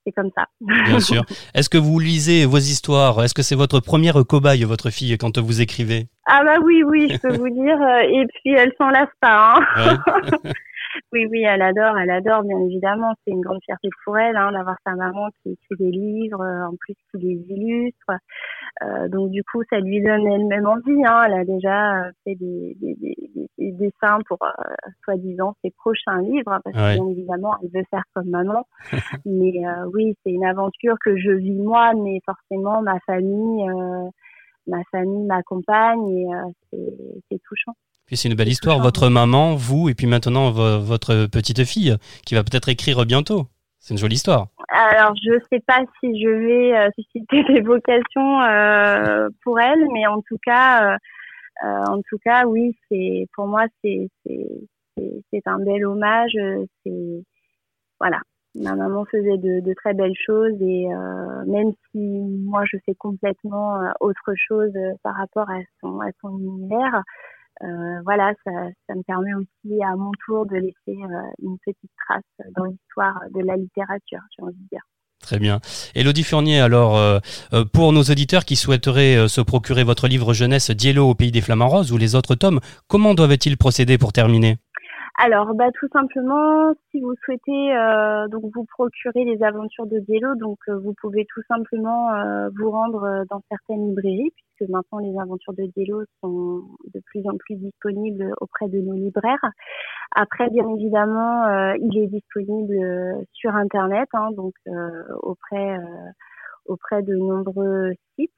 c'est 0.05 0.13
comme 0.13 0.31
ça. 0.35 0.47
Bien 0.61 1.01
sûr. 1.01 1.25
Est-ce 1.55 1.69
que 1.69 1.79
vous 1.79 1.99
lisez 1.99 2.47
vos 2.47 2.59
histoires? 2.59 3.23
Est-ce 3.23 3.35
que 3.35 3.43
c'est 3.43 3.55
votre 3.55 3.81
première 3.81 4.25
cobaye, 4.27 4.65
votre 4.65 4.91
fille, 4.91 5.17
quand 5.19 5.39
vous 5.39 5.61
écrivez? 5.61 6.07
Ah 6.27 6.43
bah 6.45 6.57
oui, 6.65 6.83
oui, 6.83 7.09
je 7.11 7.19
peux 7.19 7.37
vous 7.37 7.51
dire. 7.51 7.81
Euh, 7.81 8.01
et 8.01 8.27
puis 8.27 8.55
elle 8.55 8.73
s'en 8.79 8.89
lasse 8.89 9.09
pas. 9.21 9.57
Hein. 9.77 9.99
Oui, 11.13 11.27
oui, 11.31 11.43
elle 11.43 11.63
adore, 11.63 11.99
elle 11.99 12.11
adore, 12.11 12.43
bien 12.43 12.59
évidemment. 12.61 13.15
C'est 13.25 13.33
une 13.33 13.41
grande 13.41 13.63
fierté 13.65 13.89
pour 14.05 14.19
elle 14.19 14.37
hein, 14.37 14.53
d'avoir 14.53 14.77
sa 14.85 14.95
maman 14.95 15.29
qui 15.43 15.53
écrit 15.53 15.77
des 15.79 15.91
livres, 15.91 16.41
euh, 16.43 16.67
en 16.67 16.77
plus 16.77 16.95
qui 17.11 17.19
les 17.19 17.55
illustre. 17.55 18.13
Euh, 18.83 19.09
donc 19.09 19.31
du 19.31 19.43
coup, 19.45 19.63
ça 19.71 19.81
lui 19.81 20.01
donne 20.03 20.27
elle-même 20.27 20.67
envie. 20.67 21.05
Hein. 21.05 21.25
Elle 21.27 21.35
a 21.35 21.45
déjà 21.45 22.05
euh, 22.05 22.11
fait 22.25 22.35
des, 22.35 22.77
des, 22.81 22.95
des, 22.95 23.17
des 23.59 23.73
dessins 23.73 24.19
pour 24.27 24.39
euh, 24.43 24.51
soi-disant 25.05 25.55
ses 25.65 25.71
prochains 25.71 26.21
livres, 26.23 26.53
hein, 26.53 26.61
parce 26.63 26.77
que 26.77 26.95
bien 26.95 27.09
évidemment, 27.09 27.55
elle 27.63 27.71
veut 27.75 27.87
faire 27.91 28.05
comme 28.15 28.29
maman. 28.29 28.67
mais 29.27 29.53
oui, 29.93 30.15
c'est 30.23 30.33
une 30.33 30.45
aventure 30.45 30.97
que 31.05 31.17
je 31.17 31.31
vis 31.31 31.61
moi, 31.61 31.93
mais 31.95 32.21
forcément 32.25 32.83
ma 32.83 32.99
famille, 33.01 33.67
ma 34.67 34.83
famille 34.91 35.27
m'accompagne 35.27 36.09
et 36.11 36.27
c'est 37.31 37.41
touchant. 37.43 37.75
Puis 38.09 38.17
c'est 38.17 38.29
une 38.29 38.35
belle 38.35 38.49
histoire, 38.49 38.81
votre 38.81 39.09
maman, 39.09 39.55
vous, 39.55 39.89
et 39.89 39.95
puis 39.95 40.07
maintenant 40.07 40.51
votre 40.51 41.27
petite 41.27 41.65
fille, 41.65 41.95
qui 42.27 42.35
va 42.35 42.43
peut-être 42.43 42.69
écrire 42.69 43.07
bientôt. 43.07 43.47
C'est 43.79 43.95
une 43.95 43.99
jolie 43.99 44.17
histoire. 44.17 44.49
Alors, 44.69 45.15
je 45.23 45.33
ne 45.33 45.41
sais 45.51 45.61
pas 45.61 45.81
si 46.01 46.21
je 46.21 46.29
vais 46.29 46.77
euh, 46.77 46.91
susciter 46.95 47.43
des 47.49 47.61
vocations 47.61 48.43
euh, 48.43 49.29
pour 49.43 49.59
elle, 49.61 49.87
mais 49.93 50.07
en 50.07 50.21
tout 50.23 50.39
cas, 50.45 50.93
euh, 51.65 51.85
en 51.87 52.01
tout 52.03 52.19
cas, 52.25 52.45
oui, 52.47 52.77
c'est 52.89 53.27
pour 53.35 53.47
moi, 53.47 53.65
c'est 53.83 54.09
c'est 54.27 55.47
un 55.47 55.59
bel 55.61 55.87
hommage. 55.87 56.37
C'est 56.85 57.25
voilà, 58.01 58.21
ma 58.55 58.75
maman 58.75 59.05
faisait 59.07 59.39
de, 59.39 59.61
de, 59.61 59.75
très 59.75 59.95
belles 59.95 60.17
choses 60.27 60.61
et 60.61 60.87
même 61.47 61.73
si 61.91 61.99
moi 61.99 62.65
je 62.71 62.79
fais 62.85 62.95
complètement 62.95 63.79
autre 64.01 64.33
chose 64.37 64.73
par 65.03 65.17
rapport 65.17 65.49
à 65.51 65.59
son 65.81 66.01
à 66.01 66.09
son 66.21 66.37
univers, 66.39 67.03
euh, 67.63 68.01
voilà, 68.05 68.33
ça, 68.45 68.95
me 68.95 69.03
permet 69.03 69.35
aussi 69.35 69.83
à 69.83 69.97
mon 69.97 70.11
tour 70.27 70.47
de 70.47 70.57
laisser 70.57 70.75
euh, 70.89 71.31
une 71.43 71.57
petite 71.65 71.91
trace 72.07 72.23
dans 72.57 72.65
l'histoire 72.65 73.19
de 73.35 73.45
la 73.45 73.57
littérature, 73.57 74.21
j'ai 74.37 74.43
envie 74.45 74.55
de 74.55 74.69
dire. 74.71 74.83
Très 75.21 75.41
bien. 75.41 75.61
Elodie 75.97 76.23
Fournier, 76.23 76.61
alors, 76.61 76.97
euh, 76.97 77.19
pour 77.73 77.93
nos 77.93 78.03
auditeurs 78.03 78.45
qui 78.45 78.55
souhaiteraient 78.55 79.29
se 79.29 79.41
procurer 79.41 79.83
votre 79.83 80.07
livre 80.07 80.33
jeunesse 80.33 80.71
Diello 80.71 81.11
au 81.11 81.15
pays 81.17 81.33
des 81.33 81.41
flamants 81.41 81.69
roses 81.69 81.91
ou 81.91 81.99
les 81.99 82.15
autres 82.15 82.37
tomes, 82.37 82.61
comment 82.87 83.15
doivent-ils 83.15 83.57
procéder 83.57 83.99
pour 83.99 84.13
terminer? 84.13 84.59
Alors, 85.21 85.53
bah, 85.53 85.73
tout 85.75 85.89
simplement, 85.93 86.73
si 86.93 87.01
vous 87.01 87.13
souhaitez 87.25 87.77
euh, 87.77 88.29
donc 88.29 88.45
vous 88.55 88.65
procurer 88.65 89.25
les 89.25 89.43
aventures 89.43 89.89
de 89.89 89.99
Diello, 89.99 90.37
donc 90.37 90.59
euh, 90.69 90.79
vous 90.79 90.95
pouvez 91.01 91.27
tout 91.35 91.43
simplement 91.49 92.15
euh, 92.15 92.49
vous 92.57 92.71
rendre 92.71 93.25
dans 93.29 93.43
certaines 93.51 93.89
librairies, 93.89 94.33
puisque 94.37 94.71
maintenant 94.71 94.99
les 95.01 95.19
aventures 95.19 95.55
de 95.55 95.65
Diello 95.75 96.05
sont 96.21 96.63
de 96.95 97.01
plus 97.07 97.27
en 97.27 97.37
plus 97.37 97.57
disponibles 97.57 98.33
auprès 98.41 98.69
de 98.69 98.79
nos 98.79 98.95
libraires. 98.95 99.45
Après, 100.15 100.51
bien 100.51 100.69
évidemment, 100.77 101.75
il 101.75 101.99
est 101.99 102.07
disponible 102.07 103.27
sur 103.33 103.57
Internet, 103.57 104.09
hein, 104.13 104.31
donc 104.37 104.55
auprès 105.23 105.79
auprès 106.69 107.03
de 107.03 107.15
nombreux 107.17 107.93
sites. 108.17 108.31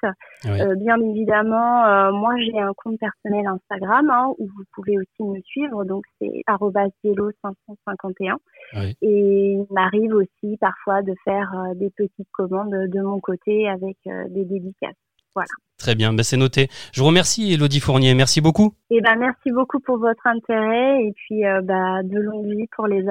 Euh, 0.47 0.75
bien 0.77 0.99
évidemment, 1.01 1.85
euh, 1.85 2.13
moi 2.13 2.35
j'ai 2.39 2.59
un 2.59 2.73
compte 2.77 2.99
personnel 2.99 3.47
Instagram 3.47 4.09
hein, 4.11 4.33
où 4.39 4.47
vous 4.47 4.65
pouvez 4.75 4.97
aussi 4.99 5.23
me 5.23 5.41
suivre, 5.43 5.85
donc 5.85 6.05
c'est 6.19 6.43
@diello551. 6.49 8.37
Et 9.03 9.53
il 9.53 9.67
m'arrive 9.71 10.15
aussi 10.15 10.57
parfois 10.59 11.03
de 11.03 11.15
faire 11.25 11.53
euh, 11.55 11.75
des 11.75 11.91
petites 11.91 12.31
commandes 12.33 12.71
de 12.71 13.01
mon 13.01 13.21
côté 13.21 13.69
avec 13.69 13.99
des 14.05 14.45
dédicaces. 14.45 14.97
Voilà. 15.35 15.51
Très 15.81 15.97
bien, 15.97 16.13
ben 16.13 16.23
c'est 16.23 16.37
noté. 16.37 16.69
Je 16.93 17.01
vous 17.01 17.09
remercie 17.09 17.53
Elodie 17.53 17.81
Fournier, 17.81 18.15
merci 18.15 18.41
beaucoup. 18.41 18.75
Eh 18.91 19.01
ben 19.01 19.17
merci 19.19 19.51
beaucoup 19.51 19.81
pour 19.81 19.99
votre 19.99 20.27
intérêt 20.27 21.03
et 21.03 21.13
puis 21.17 21.41
bah, 21.65 22.03
de 22.05 22.21
longue 22.21 22.47
vie 22.47 22.69
pour 22.77 22.87
les, 22.87 23.03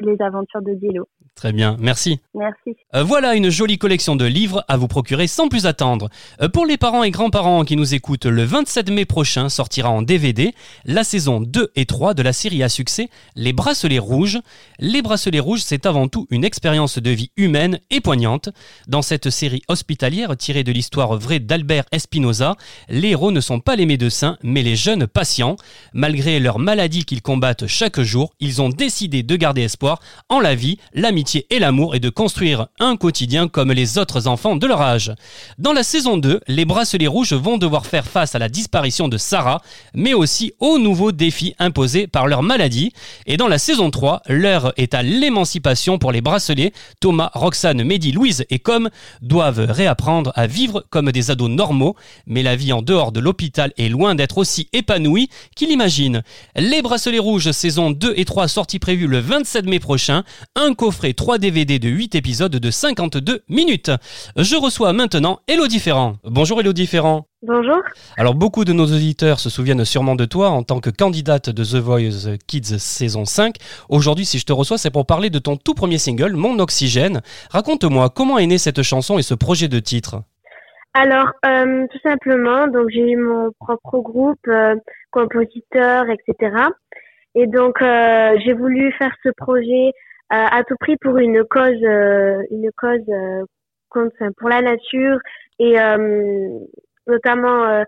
les 0.00 0.22
aventures 0.22 0.62
de 0.62 0.74
Diello. 0.74 1.08
Très 1.38 1.52
bien, 1.52 1.76
merci. 1.78 2.18
Merci. 2.34 2.76
Euh, 2.96 3.04
voilà 3.04 3.36
une 3.36 3.48
jolie 3.48 3.78
collection 3.78 4.16
de 4.16 4.24
livres 4.24 4.64
à 4.66 4.76
vous 4.76 4.88
procurer 4.88 5.28
sans 5.28 5.46
plus 5.46 5.66
attendre. 5.66 6.08
Euh, 6.42 6.48
pour 6.48 6.66
les 6.66 6.76
parents 6.76 7.04
et 7.04 7.12
grands-parents 7.12 7.62
qui 7.62 7.76
nous 7.76 7.94
écoutent, 7.94 8.26
le 8.26 8.42
27 8.42 8.90
mai 8.90 9.04
prochain 9.04 9.48
sortira 9.48 9.88
en 9.88 10.02
DVD 10.02 10.52
la 10.84 11.04
saison 11.04 11.40
2 11.40 11.70
et 11.76 11.86
3 11.86 12.14
de 12.14 12.22
la 12.22 12.32
série 12.32 12.64
à 12.64 12.68
succès 12.68 13.08
Les 13.36 13.52
Bracelets 13.52 14.00
Rouges. 14.00 14.40
Les 14.80 15.00
Bracelets 15.00 15.38
Rouges, 15.38 15.62
c'est 15.62 15.86
avant 15.86 16.08
tout 16.08 16.26
une 16.30 16.42
expérience 16.42 16.98
de 16.98 17.10
vie 17.10 17.30
humaine 17.36 17.78
et 17.90 18.00
poignante. 18.00 18.48
Dans 18.88 19.02
cette 19.02 19.30
série 19.30 19.62
hospitalière 19.68 20.36
tirée 20.36 20.64
de 20.64 20.72
l'histoire 20.72 21.16
vraie 21.20 21.38
d'Albert 21.38 21.84
Les 22.88 23.10
héros 23.10 23.32
ne 23.32 23.40
sont 23.40 23.60
pas 23.60 23.76
les 23.76 23.86
médecins, 23.86 24.36
mais 24.42 24.62
les 24.62 24.76
jeunes 24.76 25.06
patients. 25.06 25.56
Malgré 25.92 26.40
leur 26.40 26.58
maladie 26.58 27.04
qu'ils 27.04 27.22
combattent 27.22 27.66
chaque 27.66 28.00
jour, 28.00 28.32
ils 28.40 28.60
ont 28.62 28.68
décidé 28.68 29.22
de 29.22 29.36
garder 29.36 29.62
espoir 29.62 30.00
en 30.28 30.40
la 30.40 30.54
vie, 30.54 30.78
l'amitié 30.94 31.46
et 31.50 31.58
l'amour 31.58 31.94
et 31.94 32.00
de 32.00 32.10
construire 32.10 32.68
un 32.80 32.96
quotidien 32.96 33.48
comme 33.48 33.72
les 33.72 33.98
autres 33.98 34.26
enfants 34.26 34.56
de 34.56 34.66
leur 34.66 34.80
âge. 34.80 35.12
Dans 35.58 35.72
la 35.72 35.82
saison 35.82 36.16
2, 36.16 36.40
les 36.48 36.64
bracelets 36.64 37.06
rouges 37.06 37.32
vont 37.32 37.58
devoir 37.58 37.86
faire 37.86 38.06
face 38.06 38.34
à 38.34 38.38
la 38.38 38.48
disparition 38.48 39.08
de 39.08 39.16
Sarah, 39.16 39.62
mais 39.94 40.14
aussi 40.14 40.52
aux 40.60 40.78
nouveaux 40.78 41.12
défis 41.12 41.54
imposés 41.58 42.06
par 42.06 42.26
leur 42.26 42.42
maladie. 42.42 42.92
Et 43.26 43.36
dans 43.36 43.48
la 43.48 43.58
saison 43.58 43.90
3, 43.90 44.22
l'heure 44.28 44.72
est 44.76 44.94
à 44.94 45.02
l'émancipation 45.02 45.98
pour 45.98 46.12
les 46.12 46.20
bracelets. 46.20 46.72
Thomas, 47.00 47.30
Roxane, 47.34 47.82
Mehdi, 47.84 48.12
Louise 48.12 48.44
et 48.50 48.58
Com 48.58 48.90
doivent 49.22 49.66
réapprendre 49.68 50.32
à 50.34 50.46
vivre 50.46 50.84
comme 50.90 51.12
des 51.12 51.30
ados 51.30 51.50
normaux, 51.50 51.96
mais 52.26 52.42
la 52.42 52.56
vie 52.56 52.72
en 52.72 52.82
dehors 52.82 53.12
de 53.12 53.20
l'hôpital 53.20 53.72
est 53.78 53.88
loin 53.88 54.14
d'être 54.14 54.38
aussi 54.38 54.68
épanouie 54.72 55.28
qu'ils 55.56 55.68
l'imaginent. 55.68 56.22
Les 56.56 56.82
bracelets 56.82 57.18
rouges 57.18 57.50
saison 57.52 57.90
2 57.90 58.14
et 58.16 58.24
3 58.24 58.48
sorties 58.48 58.78
prévues 58.78 59.06
le 59.06 59.18
27 59.18 59.66
mai 59.66 59.78
prochain, 59.78 60.24
un 60.54 60.74
coffret 60.74 61.12
3 61.12 61.38
DVD 61.38 61.78
de 61.78 61.88
8 61.88 62.14
épisodes 62.14 62.56
de 62.56 62.70
52 62.70 63.42
minutes. 63.48 63.90
Je 64.36 64.56
reçois 64.56 64.92
maintenant 64.92 65.40
Elodie 65.48 65.80
Ferrand. 65.80 66.16
Bonjour 66.24 66.60
Elodie 66.60 66.86
Ferrand. 66.86 67.26
Bonjour. 67.42 67.78
Alors 68.16 68.34
beaucoup 68.34 68.64
de 68.64 68.72
nos 68.72 68.86
auditeurs 68.86 69.38
se 69.38 69.48
souviennent 69.48 69.84
sûrement 69.84 70.16
de 70.16 70.24
toi 70.24 70.50
en 70.50 70.64
tant 70.64 70.80
que 70.80 70.90
candidate 70.90 71.50
de 71.50 71.62
The 71.62 71.76
Voice 71.76 72.36
Kids 72.48 72.80
saison 72.80 73.24
5. 73.24 73.54
Aujourd'hui 73.88 74.26
si 74.26 74.40
je 74.40 74.44
te 74.44 74.52
reçois 74.52 74.76
c'est 74.76 74.90
pour 74.90 75.06
parler 75.06 75.30
de 75.30 75.38
ton 75.38 75.56
tout 75.56 75.74
premier 75.74 75.98
single, 75.98 76.34
Mon 76.34 76.58
Oxygène. 76.58 77.22
Raconte-moi 77.50 78.10
comment 78.10 78.38
est 78.38 78.46
née 78.46 78.58
cette 78.58 78.82
chanson 78.82 79.18
et 79.18 79.22
ce 79.22 79.34
projet 79.34 79.68
de 79.68 79.78
titre? 79.78 80.22
Alors, 80.94 81.32
euh, 81.44 81.86
tout 81.90 81.98
simplement, 82.02 82.66
donc 82.66 82.88
j'ai 82.90 83.12
eu 83.12 83.16
mon 83.16 83.52
propre 83.60 84.00
groupe, 84.00 84.48
euh, 84.48 84.74
compositeur, 85.10 86.06
etc. 86.08 86.56
Et 87.34 87.46
donc, 87.46 87.80
euh, 87.82 88.36
j'ai 88.44 88.52
voulu 88.52 88.92
faire 88.92 89.14
ce 89.22 89.28
projet 89.36 89.92
euh, 90.32 90.46
à 90.50 90.64
tout 90.64 90.76
prix 90.80 90.96
pour 90.96 91.18
une 91.18 91.44
cause, 91.44 91.82
euh, 91.82 92.42
une 92.50 92.70
cause 92.76 93.00
euh, 93.08 93.44
contre, 93.90 94.14
enfin, 94.20 94.30
pour 94.36 94.48
la 94.48 94.62
nature 94.62 95.18
et 95.58 95.80
euh, 95.80 96.58
notamment 97.06 97.64
euh, 97.64 97.84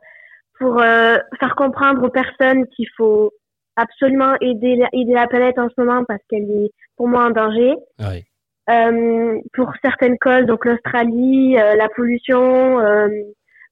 pour 0.58 0.80
euh, 0.80 1.16
faire 1.38 1.54
comprendre 1.56 2.04
aux 2.04 2.10
personnes 2.10 2.66
qu'il 2.68 2.88
faut 2.96 3.32
absolument 3.76 4.34
aider 4.40 4.76
la, 4.76 4.88
aider 4.92 5.12
la 5.12 5.26
planète 5.26 5.58
en 5.58 5.68
ce 5.68 5.80
moment 5.80 6.04
parce 6.04 6.22
qu'elle 6.28 6.50
est 6.50 6.70
pour 6.96 7.08
moi 7.08 7.24
en 7.24 7.30
danger. 7.30 7.74
Oui. 7.98 8.24
Euh, 8.68 9.38
pour 9.54 9.72
certaines 9.82 10.18
causes, 10.18 10.44
donc 10.46 10.64
l'Australie, 10.64 11.56
euh, 11.58 11.74
la 11.76 11.88
pollution, 11.88 12.78
euh, 12.78 13.08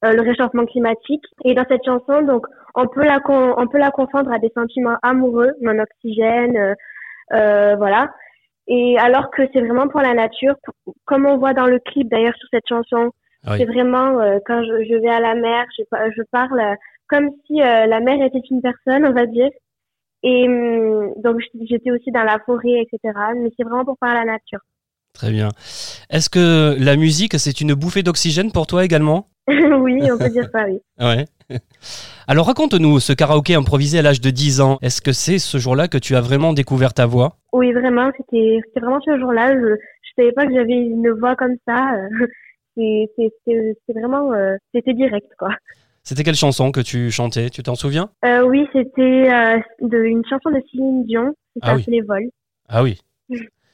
euh, 0.05 0.13
le 0.13 0.23
réchauffement 0.23 0.65
climatique. 0.67 1.23
Et 1.45 1.55
dans 1.55 1.65
cette 1.69 1.85
chanson, 1.85 2.23
donc 2.23 2.47
on 2.75 2.87
peut 2.89 3.05
la 3.05 3.21
con- 3.21 3.55
on 3.57 3.67
peut 3.69 3.79
la 3.79 3.91
confondre 3.91 4.33
à 4.33 4.39
des 4.39 4.51
sentiments 4.55 4.97
amoureux, 5.03 5.53
non 5.61 5.79
oxygène, 5.79 6.57
euh, 6.57 6.75
euh, 7.35 7.77
voilà. 7.77 8.11
Et 8.67 8.99
alors 8.99 9.31
que 9.31 9.43
c'est 9.53 9.61
vraiment 9.61 9.89
pour 9.89 10.01
la 10.01 10.15
nature, 10.15 10.55
pour- 10.65 10.95
comme 11.05 11.27
on 11.27 11.37
voit 11.39 11.55
dans 11.55 11.67
le 11.67 11.79
clip 11.79 12.09
d'ailleurs 12.09 12.35
sur 12.37 12.49
cette 12.53 12.67
chanson, 12.69 13.11
Oui. 13.47 13.59
c'est 13.59 13.65
vraiment 13.67 14.19
euh, 14.21 14.39
quand 14.47 14.63
je, 14.65 14.85
je 14.85 14.95
vais 14.97 15.11
à 15.11 15.21
la 15.21 15.35
mer, 15.35 15.65
je, 15.79 15.85
pa- 15.91 16.11
je 16.11 16.23
parle 16.33 16.59
euh, 16.61 16.75
comme 17.09 17.31
si 17.47 17.61
euh, 17.63 17.87
la 17.87 18.01
mer 18.01 18.21
était 18.25 18.43
une 18.51 18.63
personne, 18.63 19.07
on 19.07 19.13
va 19.13 19.27
dire. 19.27 19.51
Et 20.25 20.49
hum, 20.49 21.13
donc 21.19 21.41
j'étais 21.69 21.91
aussi 21.93 22.11
dans 22.11 22.25
la 22.25 22.39
forêt, 22.41 22.83
etc. 22.83 23.15
Mais 23.37 23.51
c'est 23.57 23.65
vraiment 23.65 23.85
pour 23.85 23.97
parler 23.99 24.17
à 24.21 24.25
la 24.25 24.33
nature. 24.33 24.61
Très 25.19 25.33
bien. 25.33 25.49
Est-ce 26.11 26.31
que 26.31 26.77
la 26.79 26.95
musique, 26.95 27.37
c'est 27.41 27.61
une 27.61 27.75
bouffée 27.75 28.05
d'oxygène 28.05 28.53
pour 28.53 28.69
toi 28.69 28.85
également 28.85 29.27
oui, 29.49 29.99
on 30.13 30.17
peut 30.19 30.29
dire 30.29 30.49
ça, 30.53 30.65
oui. 30.69 30.79
Ouais. 31.01 31.25
Alors 32.29 32.47
raconte-nous 32.47 33.01
ce 33.01 33.13
karaoké 33.13 33.55
improvisé 33.57 33.99
à 33.99 34.03
l'âge 34.03 34.21
de 34.21 34.31
10 34.31 34.61
ans. 34.61 34.79
Est-ce 34.81 35.01
que 35.01 35.13
c'est 35.13 35.39
ce 35.41 35.59
jour-là 35.59 35.89
que 35.89 35.99
tu 35.99 36.15
as 36.15 36.21
vraiment 36.21 36.53
découvert 36.53 36.95
ta 36.95 37.07
voix? 37.07 37.37
Oui, 37.53 37.73
vraiment, 37.73 38.13
c'était 38.17 38.61
vraiment 38.77 39.01
ce 39.05 39.19
jour-là. 39.19 39.55
Je 39.55 39.75
je 40.03 40.23
savais 40.23 40.33
pas 40.33 40.47
que 40.47 40.55
j'avais 40.55 40.75
une 40.75 41.11
voix 41.19 41.35
comme 41.35 41.57
ça. 41.67 41.95
C'était 42.77 43.33
vraiment 43.89 44.33
euh, 44.33 44.55
c'était 44.73 44.95
direct, 44.95 45.27
quoi. 45.37 45.51
C'était 46.05 46.23
quelle 46.23 46.37
chanson 46.37 46.71
que 46.71 46.81
tu 46.81 47.11
chantais? 47.11 47.51
Tu 47.51 47.65
t'en 47.65 47.75
souviens? 47.75 48.11
Euh, 48.25 48.43
oui, 48.47 48.67
c'était 48.73 49.33
euh, 49.33 49.59
une 49.81 50.23
chanson 50.31 50.51
de 50.51 50.63
Céline 50.71 51.05
Dion. 51.07 51.35
C'était 51.55 51.69
Ah 51.69 51.75
oui. 51.75 51.85
les 51.89 52.03
vols. 52.03 52.29
Ah 52.69 52.83
oui. 52.85 53.01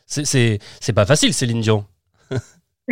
C'est- 0.07 0.93
pas 0.95 1.07
facile, 1.07 1.33
Céline 1.33 1.61
Dion. 1.61 1.85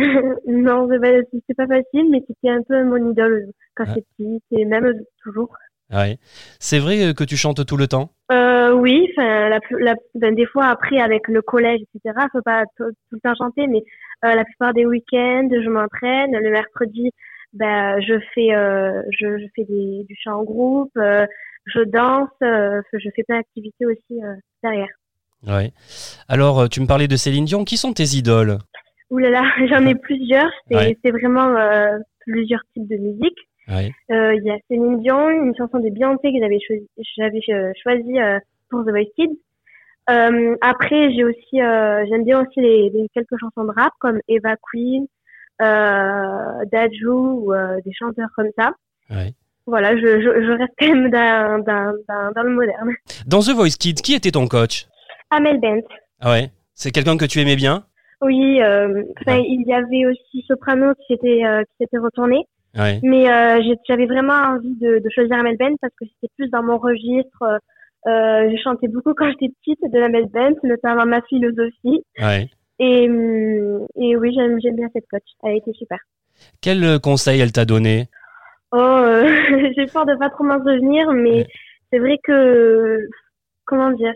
non, 0.47 0.87
c'est 0.89 1.55
pas, 1.55 1.67
facile, 1.67 2.09
mais 2.09 2.23
c'était 2.27 2.49
un 2.49 2.63
peu 2.63 2.83
mon 2.83 3.11
idole 3.11 3.47
quand 3.75 3.85
j'étais 3.85 4.05
petite 4.17 4.43
et 4.51 4.65
même 4.65 4.93
toujours. 5.21 5.55
Ouais. 5.91 6.17
C'est 6.59 6.79
vrai 6.79 7.03
euh, 7.03 7.13
que 7.13 7.23
tu 7.23 7.37
chantes 7.37 7.65
tout 7.65 7.77
le 7.77 7.87
temps? 7.87 8.09
Euh, 8.31 8.73
oui, 8.73 9.07
la, 9.17 9.59
la, 9.79 9.95
ben, 10.15 10.33
des 10.33 10.45
fois 10.47 10.67
après 10.67 10.99
avec 10.99 11.27
le 11.27 11.41
collège, 11.41 11.81
etc. 11.81 12.25
Faut 12.31 12.41
pas 12.41 12.63
tout, 12.77 12.85
le 13.11 13.19
temps 13.19 13.35
chanter, 13.35 13.67
mais 13.67 13.83
euh, 14.25 14.33
la 14.33 14.43
plupart 14.43 14.73
des 14.73 14.85
week-ends, 14.85 15.49
je 15.51 15.69
m'entraîne. 15.69 16.31
Le 16.31 16.49
mercredi, 16.49 17.11
ben, 17.53 17.99
je 18.01 18.15
fais, 18.33 18.55
euh, 18.55 19.03
je, 19.11 19.37
je 19.37 19.45
fais 19.55 19.65
des, 19.65 20.05
du 20.07 20.15
chant 20.23 20.39
en 20.39 20.43
groupe, 20.43 20.91
je 20.95 21.83
danse, 21.83 22.29
je 22.41 23.09
fais 23.15 23.23
plein 23.23 23.37
d'activités 23.37 23.85
aussi 23.85 24.19
derrière. 24.63 24.89
Ouais. 25.47 25.71
Alors, 26.29 26.59
euh, 26.61 26.67
tu 26.67 26.79
me 26.81 26.87
parlais 26.87 27.07
de 27.07 27.15
Céline 27.15 27.45
Dion. 27.45 27.63
Qui 27.65 27.77
sont 27.77 27.93
tes 27.93 28.15
idoles? 28.15 28.57
Ouh 29.09 29.17
là 29.17 29.29
là, 29.29 29.43
j'en 29.69 29.85
ai 29.85 29.95
plusieurs. 29.95 30.49
C'est 30.69 30.75
Ouais. 30.77 30.97
vraiment 31.11 31.55
euh, 31.55 31.97
plusieurs 32.21 32.61
types 32.73 32.87
de 32.87 32.97
musique. 32.97 33.37
Ouais. 33.67 33.91
Euh, 34.11 34.35
Il 34.35 34.43
y 34.43 34.49
a 34.51 34.57
Céline 34.67 35.01
Dion, 35.01 35.29
une 35.29 35.55
chanson 35.57 35.79
de 35.79 35.89
Beyoncé 35.89 36.31
que 36.31 36.39
j'avais 36.41 36.59
choisi, 36.65 36.87
j'avais 37.17 37.41
choisi 37.81 38.19
euh, 38.19 38.39
pour 38.69 38.83
The 38.85 38.89
Voice 38.89 39.11
Kids. 39.17 39.37
Après, 40.61 41.13
j'ai 41.13 41.23
aussi, 41.23 41.57
j'aime 41.57 42.23
bien 42.25 42.41
aussi 42.41 42.59
les, 42.59 42.89
les 42.89 43.07
quelques 43.13 43.37
chansons 43.39 43.63
de 43.65 43.71
rap 43.73 43.93
comme 43.99 44.19
Eva 44.27 44.55
Queen, 44.71 45.05
Daju 45.59 47.07
ou 47.09 47.53
des 47.85 47.93
chanteurs 47.93 48.29
comme 48.35 48.49
ça. 48.57 48.71
Ouais. 49.09 49.33
Voilà, 49.65 49.95
je, 49.95 50.01
je, 50.01 50.43
je 50.45 50.51
reste 50.57 50.73
quand 50.77 50.87
même 50.93 51.09
dans, 51.09 51.63
dans, 51.63 51.93
dans, 52.09 52.31
dans 52.35 52.43
le 52.43 52.49
moderne. 52.49 52.93
Dans 53.27 53.39
The 53.39 53.51
Voice 53.51 53.77
Kids, 53.79 54.01
qui 54.03 54.13
était 54.13 54.31
ton 54.31 54.47
coach? 54.47 54.87
Amel 55.33 55.59
Bent. 55.59 55.81
Ah 56.21 56.31
ouais. 56.31 56.49
C'est 56.73 56.91
quelqu'un 56.91 57.17
que 57.17 57.25
tu 57.25 57.39
aimais 57.39 57.55
bien? 57.55 57.85
Oui, 58.21 58.61
euh, 58.61 59.03
il 59.27 59.63
y 59.67 59.73
avait 59.73 60.05
aussi 60.05 60.43
Soprano 60.47 60.93
qui 60.95 61.13
s'était 61.13 61.43
euh, 61.45 61.61
qui 61.63 61.73
s'était 61.81 61.97
retourné. 61.97 62.45
Ouais. 62.77 62.99
Mais 63.03 63.29
euh, 63.29 63.61
j'avais 63.87 64.05
vraiment 64.05 64.33
envie 64.55 64.75
de, 64.79 64.99
de 64.99 65.09
choisir 65.13 65.35
Amel 65.37 65.57
Bent 65.57 65.75
parce 65.81 65.93
que 65.99 66.05
c'était 66.05 66.31
plus 66.37 66.49
dans 66.49 66.63
mon 66.63 66.77
registre. 66.77 67.59
Euh, 68.07 68.49
j'ai 68.49 68.57
chanté 68.57 68.87
beaucoup 68.87 69.13
quand 69.13 69.29
j'étais 69.29 69.53
petite 69.61 69.79
de 69.91 69.99
Amel 70.01 70.25
Bent, 70.27 70.55
notamment 70.63 71.05
ma 71.05 71.21
philosophie. 71.23 72.03
Ouais. 72.19 72.49
Et, 72.79 73.07
hum, 73.09 73.85
et 73.97 74.15
oui, 74.17 74.33
j'aime 74.35 74.59
j'aime 74.61 74.75
bien 74.77 74.89
cette 74.93 75.07
coach. 75.11 75.23
Elle 75.43 75.51
a 75.51 75.55
été 75.55 75.71
super. 75.73 75.99
Quel 76.61 76.99
conseil 76.99 77.39
elle 77.41 77.51
t'a 77.51 77.65
donné? 77.65 78.07
Oh, 78.71 78.77
euh, 78.77 79.71
j'ai 79.77 79.85
peur 79.85 80.05
de 80.05 80.15
pas 80.17 80.29
trop 80.29 80.43
m'en 80.43 80.57
souvenir, 80.57 81.11
mais 81.11 81.29
Ouais. 81.41 81.47
c'est 81.91 81.99
vrai 81.99 82.17
que 82.23 82.99
comment 83.65 83.91
dire? 83.91 84.13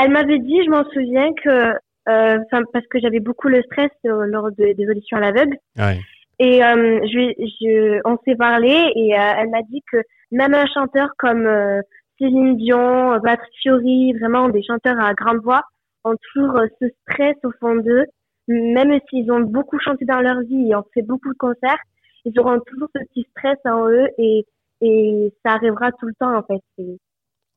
Elle 0.00 0.10
m'avait 0.12 0.38
dit, 0.38 0.62
je 0.64 0.70
m'en 0.70 0.84
souviens 0.90 1.32
que 1.44 1.74
euh, 2.08 2.38
parce 2.72 2.86
que 2.86 2.98
j'avais 3.00 3.20
beaucoup 3.20 3.48
le 3.48 3.62
stress 3.62 3.90
euh, 4.06 4.24
lors 4.26 4.50
de- 4.52 4.72
des 4.72 4.88
auditions 4.88 5.18
à 5.18 5.20
l'aveugle. 5.20 5.56
Ouais. 5.76 5.98
Et 6.38 6.64
euh, 6.64 7.00
je, 7.02 7.32
je, 7.60 8.00
on 8.04 8.16
s'est 8.24 8.36
parlé 8.36 8.92
et 8.94 9.18
euh, 9.18 9.32
elle 9.38 9.50
m'a 9.50 9.62
dit 9.62 9.82
que 9.90 9.98
même 10.30 10.54
un 10.54 10.66
chanteur 10.66 11.08
comme 11.18 11.46
euh, 11.46 11.80
Céline 12.18 12.56
Dion, 12.56 13.18
Patrick 13.22 13.52
Fiori, 13.60 14.12
vraiment 14.14 14.48
des 14.48 14.62
chanteurs 14.62 14.98
à 15.00 15.14
grande 15.14 15.42
voix, 15.42 15.62
ont 16.04 16.14
toujours 16.32 16.60
ce 16.80 16.86
stress 17.02 17.36
au 17.44 17.50
fond 17.60 17.74
d'eux, 17.76 18.06
même 18.46 18.98
s'ils 19.10 19.30
ont 19.32 19.40
beaucoup 19.40 19.78
chanté 19.80 20.04
dans 20.04 20.20
leur 20.20 20.40
vie 20.42 20.70
et 20.70 20.74
ont 20.76 20.84
fait 20.94 21.02
beaucoup 21.02 21.32
de 21.32 21.38
concerts, 21.38 21.78
ils 22.24 22.38
auront 22.38 22.60
toujours 22.60 22.88
ce 22.94 23.02
petit 23.04 23.26
stress 23.36 23.58
en 23.64 23.88
eux 23.88 24.08
et, 24.18 24.46
et 24.80 25.32
ça 25.44 25.52
arrivera 25.52 25.90
tout 25.92 26.06
le 26.06 26.14
temps 26.18 26.36
en 26.36 26.42
fait. 26.42 26.62
Et 26.78 26.96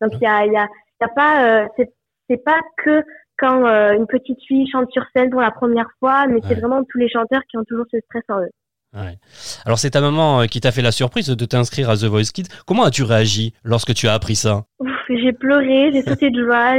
donc 0.01 0.12
il 0.13 0.21
y 0.21 0.27
a, 0.27 0.45
y 0.45 0.58
a, 0.58 0.67
y 1.01 1.04
a 1.04 1.08
pas, 1.08 1.45
euh, 1.63 1.67
c'est, 1.77 1.91
c'est 2.29 2.43
pas 2.43 2.60
que 2.84 3.03
quand 3.38 3.65
euh, 3.65 3.93
une 3.93 4.07
petite 4.07 4.39
fille 4.47 4.69
chante 4.71 4.89
sur 4.91 5.03
scène 5.15 5.29
pour 5.29 5.41
la 5.41 5.51
première 5.51 5.88
fois, 5.99 6.27
mais 6.27 6.39
c'est 6.47 6.60
vraiment 6.60 6.84
tous 6.84 6.99
les 6.99 7.10
chanteurs 7.10 7.41
qui 7.49 7.57
ont 7.57 7.63
toujours 7.67 7.86
ce 7.91 7.97
stress 8.05 8.23
en 8.29 8.41
eux. 8.41 8.51
Ouais. 8.93 9.17
Alors 9.65 9.79
c'est 9.79 9.91
ta 9.91 10.01
maman 10.01 10.41
euh, 10.41 10.45
qui 10.45 10.60
t'a 10.60 10.71
fait 10.71 10.81
la 10.81 10.91
surprise 10.91 11.27
de 11.27 11.45
t'inscrire 11.45 11.89
à 11.89 11.95
The 11.95 12.05
Voice 12.05 12.31
Kids. 12.34 12.49
Comment 12.67 12.84
as-tu 12.84 13.03
réagi 13.03 13.53
lorsque 13.63 13.93
tu 13.93 14.07
as 14.07 14.13
appris 14.13 14.36
ça? 14.36 14.63
J'ai 15.10 15.34
pleuré, 15.34 15.91
j'ai 15.91 16.03
sauté 16.03 16.29
de 16.29 16.43
joie, 16.43 16.75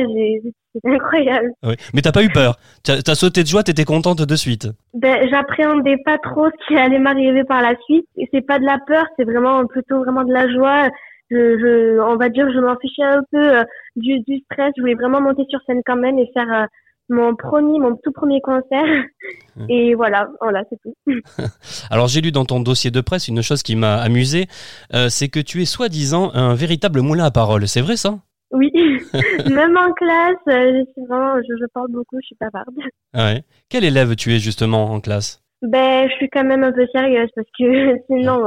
c'est 0.74 0.90
incroyable. 0.90 1.50
Mais 1.92 2.00
t'as 2.00 2.12
pas 2.12 2.22
eu 2.22 2.30
peur? 2.30 2.56
T'as 2.82 2.98
as 3.06 3.14
sauté 3.14 3.42
de 3.42 3.48
joie, 3.48 3.62
t'étais 3.62 3.84
contente 3.84 4.22
de 4.22 4.36
suite? 4.36 4.68
Ben, 4.94 5.28
j'appréhendais 5.30 5.98
pas 6.04 6.16
trop 6.18 6.46
ce 6.46 6.66
qui 6.66 6.76
allait 6.78 6.98
m'arriver 6.98 7.44
par 7.44 7.60
la 7.60 7.74
suite. 7.84 8.06
Et 8.16 8.28
c'est 8.32 8.40
pas 8.40 8.58
de 8.58 8.64
la 8.64 8.78
peur, 8.86 9.04
c'est 9.18 9.24
vraiment 9.24 9.66
plutôt 9.66 9.98
vraiment 10.02 10.24
de 10.24 10.32
la 10.32 10.50
joie. 10.50 10.88
Je, 11.32 11.58
je, 11.58 12.00
on 12.00 12.16
va 12.16 12.28
dire, 12.28 12.46
je 12.52 12.58
m'en 12.58 12.76
fichais 12.76 13.02
un 13.02 13.22
peu 13.30 13.56
euh, 13.58 13.64
du, 13.96 14.20
du 14.20 14.38
stress. 14.44 14.72
Je 14.76 14.82
voulais 14.82 14.94
vraiment 14.94 15.20
monter 15.20 15.44
sur 15.48 15.60
scène 15.66 15.80
quand 15.84 15.96
même 15.96 16.18
et 16.18 16.30
faire 16.34 16.52
euh, 16.52 16.66
mon 17.08 17.34
premier, 17.36 17.78
mon 17.78 17.96
tout 17.96 18.12
premier 18.12 18.40
concert. 18.40 19.04
Mmh. 19.56 19.66
Et 19.68 19.94
voilà, 19.94 20.28
voilà, 20.40 20.62
c'est 20.70 20.78
tout. 20.82 20.94
Alors 21.90 22.08
j'ai 22.08 22.20
lu 22.20 22.32
dans 22.32 22.44
ton 22.44 22.60
dossier 22.60 22.90
de 22.90 23.00
presse 23.00 23.28
une 23.28 23.42
chose 23.42 23.62
qui 23.62 23.76
m'a 23.76 23.96
amusé, 23.96 24.46
euh, 24.94 25.08
c'est 25.08 25.28
que 25.28 25.40
tu 25.40 25.62
es 25.62 25.64
soi-disant 25.64 26.30
un 26.34 26.54
véritable 26.54 27.00
moulin 27.00 27.24
à 27.24 27.30
parole. 27.30 27.68
C'est 27.68 27.82
vrai 27.82 27.96
ça? 27.96 28.18
Oui, 28.50 28.70
même 29.50 29.76
en 29.76 29.92
classe, 29.92 30.36
euh, 30.48 30.84
je, 30.96 31.66
parle 31.72 31.90
beaucoup, 31.90 32.18
je 32.20 32.26
suis 32.26 32.36
bavarde. 32.40 32.74
Ouais. 33.14 33.42
Quel 33.68 33.84
élève 33.84 34.14
tu 34.14 34.32
es 34.34 34.38
justement 34.38 34.92
en 34.92 35.00
classe? 35.00 35.42
Ben, 35.62 36.08
je 36.10 36.14
suis 36.16 36.28
quand 36.28 36.44
même 36.44 36.64
un 36.64 36.72
peu 36.72 36.86
sérieuse 36.92 37.30
parce 37.34 37.48
que 37.58 37.96
sinon, 38.08 38.46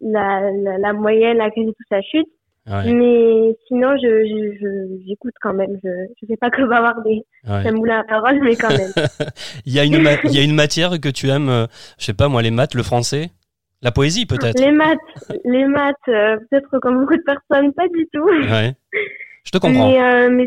la, 0.00 0.50
la, 0.52 0.78
la 0.78 0.92
moyenne, 0.92 1.38
la 1.38 1.50
quasi 1.50 1.66
tout 1.68 1.84
ça 1.88 2.00
chute. 2.02 2.26
Ouais. 2.68 2.92
Mais 2.92 3.56
sinon, 3.68 3.96
je, 3.96 4.98
j'écoute 5.06 5.34
quand 5.40 5.54
même. 5.54 5.78
Je, 5.84 5.88
je 6.20 6.26
sais 6.26 6.36
pas 6.36 6.50
que 6.50 6.62
bavarder. 6.62 7.22
ouais. 7.48 7.62
Ça 7.62 7.70
moulin 7.72 8.00
à 8.00 8.04
parole, 8.04 8.40
mais 8.42 8.56
quand 8.56 8.70
même. 8.76 8.90
Il 9.66 9.72
y 9.72 9.78
a 9.78 9.84
une 9.84 9.94
il 10.24 10.34
y 10.34 10.40
a 10.40 10.42
une 10.42 10.54
matière 10.54 11.00
que 11.00 11.08
tu 11.08 11.28
aimes, 11.28 11.48
euh, 11.48 11.66
je 11.98 12.06
sais 12.06 12.14
pas 12.14 12.28
moi, 12.28 12.42
les 12.42 12.50
maths, 12.50 12.74
le 12.74 12.82
français, 12.82 13.30
la 13.82 13.92
poésie 13.92 14.26
peut-être? 14.26 14.58
les 14.58 14.72
maths, 14.72 14.98
les 15.44 15.66
maths, 15.66 15.94
euh, 16.08 16.38
peut-être 16.50 16.78
comme 16.80 16.98
beaucoup 17.00 17.16
de 17.16 17.22
personnes, 17.22 17.72
pas 17.72 17.86
du 17.88 18.06
tout. 18.12 18.24
Ouais. 18.24 18.74
Je 19.44 19.50
te 19.52 19.58
comprends. 19.62 19.88
Mais, 19.88 20.02
euh, 20.02 20.30
mais 20.30 20.46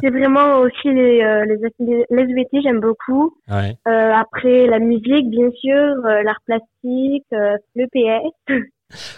c'est, 0.00 0.10
vraiment 0.10 0.58
aussi 0.58 0.92
les, 0.92 1.22
euh, 1.22 1.44
les, 1.80 2.04
les, 2.10 2.62
j'aime 2.62 2.80
beaucoup. 2.80 3.34
Ouais. 3.50 3.76
Euh, 3.86 4.12
après, 4.12 4.66
la 4.66 4.78
musique, 4.78 5.30
bien 5.30 5.50
sûr, 5.52 5.94
euh, 6.04 6.22
l'art 6.22 6.40
plastique, 6.44 7.26
euh, 7.32 7.56
le 7.74 7.86
PS. 7.86 8.54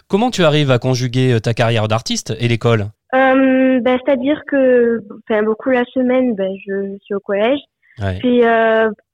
Comment 0.08 0.30
tu 0.30 0.42
arrives 0.42 0.70
à 0.70 0.78
conjuguer 0.78 1.34
euh, 1.34 1.40
ta 1.40 1.54
carrière 1.54 1.88
d'artiste 1.88 2.34
et 2.38 2.48
l'école? 2.48 2.86
Ben, 3.12 3.98
c'est-à-dire 4.04 4.42
que, 4.46 5.02
enfin, 5.24 5.42
beaucoup 5.42 5.70
la 5.70 5.84
semaine, 5.86 6.34
ben, 6.34 6.52
je, 6.66 6.92
je 6.92 6.98
suis 7.02 7.14
au 7.14 7.20
collège. 7.20 7.58
Ouais. 7.98 8.18
Puis 8.18 8.42